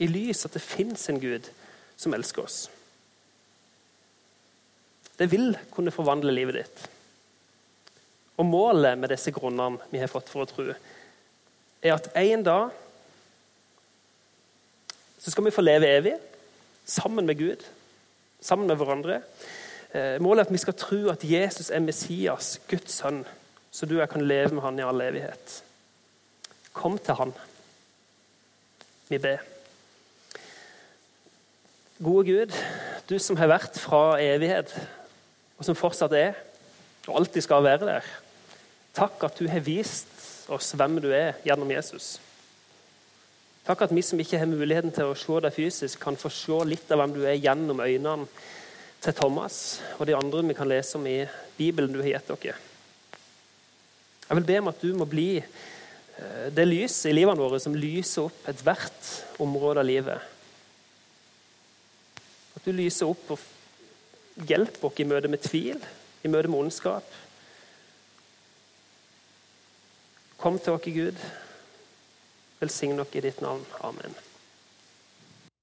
i 0.00 0.08
lys 0.08 0.46
at 0.46 0.54
det 0.56 0.62
fins 0.64 1.10
en 1.10 1.20
Gud 1.20 1.50
som 1.98 2.14
elsker 2.16 2.46
oss. 2.46 2.62
Det 5.18 5.28
vil 5.30 5.52
kunne 5.72 5.92
forvandle 5.94 6.32
livet 6.34 6.60
ditt. 6.60 6.84
Og 8.40 8.48
Målet 8.48 8.98
med 8.98 9.12
disse 9.12 9.32
grunnene 9.34 9.80
vi 9.92 10.00
har 10.00 10.10
fått 10.10 10.30
for 10.32 10.44
å 10.44 10.48
tro, 10.48 10.72
er 11.82 11.94
at 11.94 12.08
en 12.18 12.44
dag 12.46 12.70
så 15.22 15.30
skal 15.30 15.46
vi 15.46 15.54
få 15.54 15.62
leve 15.62 15.90
evig 15.90 16.14
sammen 16.88 17.26
med 17.28 17.38
Gud, 17.38 17.60
sammen 18.42 18.66
med 18.66 18.78
hverandre. 18.80 19.20
Eh, 19.94 20.16
målet 20.22 20.42
er 20.42 20.48
at 20.48 20.54
vi 20.54 20.62
skal 20.62 20.78
tro 20.78 20.98
at 21.12 21.22
Jesus 21.26 21.70
er 21.70 21.84
Messias, 21.84 22.56
Guds 22.70 22.96
sønn, 22.98 23.20
så 23.70 23.86
du 23.86 23.96
og 23.98 24.02
jeg 24.02 24.12
kan 24.14 24.26
leve 24.26 24.56
med 24.56 24.64
han 24.64 24.80
i 24.80 24.86
all 24.86 25.04
evighet. 25.04 25.60
Kom 26.74 26.96
til 26.98 27.18
han. 27.20 27.34
Vi 29.12 29.20
ber. 29.22 29.44
Gode 32.02 32.26
Gud, 32.26 32.56
du 33.06 33.18
som 33.22 33.38
har 33.38 33.52
vært 33.52 33.78
fra 33.78 34.16
evighet 34.18 34.72
og 35.62 35.68
som 35.68 35.78
fortsatt 35.78 36.14
er, 36.18 36.34
og 37.06 37.20
alltid 37.20 37.44
skal 37.46 37.62
være 37.62 37.86
der. 37.86 38.06
Takk 38.94 39.22
at 39.28 39.38
du 39.38 39.46
har 39.46 39.62
vist 39.62 40.10
oss 40.50 40.72
hvem 40.74 40.98
du 41.00 41.12
er 41.14 41.38
gjennom 41.46 41.70
Jesus. 41.70 42.16
Takk 43.62 43.84
at 43.86 43.94
vi 43.94 44.02
som 44.02 44.18
ikke 44.18 44.40
har 44.40 44.50
muligheten 44.50 44.90
til 44.90 45.12
å 45.12 45.18
se 45.18 45.38
deg 45.44 45.54
fysisk, 45.54 46.00
kan 46.02 46.18
få 46.18 46.32
se 46.34 46.58
litt 46.66 46.90
av 46.90 46.98
hvem 46.98 47.14
du 47.14 47.22
er 47.22 47.38
gjennom 47.38 47.78
øynene 47.78 48.26
til 49.02 49.14
Thomas 49.14 49.56
og 50.00 50.06
de 50.10 50.18
andre 50.18 50.42
vi 50.48 50.58
kan 50.58 50.70
lese 50.70 50.98
om 50.98 51.06
i 51.06 51.20
Bibelen 51.54 51.94
du 51.94 52.02
har 52.02 52.10
gitt 52.10 52.34
dere. 52.34 52.58
Jeg 54.26 54.38
vil 54.40 54.48
be 54.50 54.58
om 54.64 54.72
at 54.72 54.82
du 54.82 54.90
må 54.98 55.06
bli 55.06 55.30
eh, 55.38 56.46
det 56.50 56.66
lyset 56.66 57.12
i 57.12 57.14
livene 57.14 57.38
våre 57.38 57.62
som 57.62 57.78
lyser 57.78 58.26
opp 58.26 58.50
ethvert 58.50 59.14
område 59.42 59.82
av 59.82 59.86
livet. 59.86 60.30
At 62.58 62.66
du 62.66 62.74
lyser 62.74 63.10
opp 63.10 63.36
og 63.36 63.51
Hjelp 64.36 64.80
oss 64.84 65.00
i 65.02 65.04
møte 65.04 65.28
med 65.28 65.42
tvil, 65.44 65.80
i 66.24 66.30
møte 66.32 66.48
med 66.48 66.64
ondskap. 66.64 67.06
Kom 70.40 70.58
til 70.58 70.74
oss, 70.74 70.88
Gud. 70.88 71.24
Velsign 72.62 72.96
dere 72.98 73.18
i 73.20 73.26
ditt 73.28 73.42
navn. 73.44 73.66
Amen. 73.84 74.14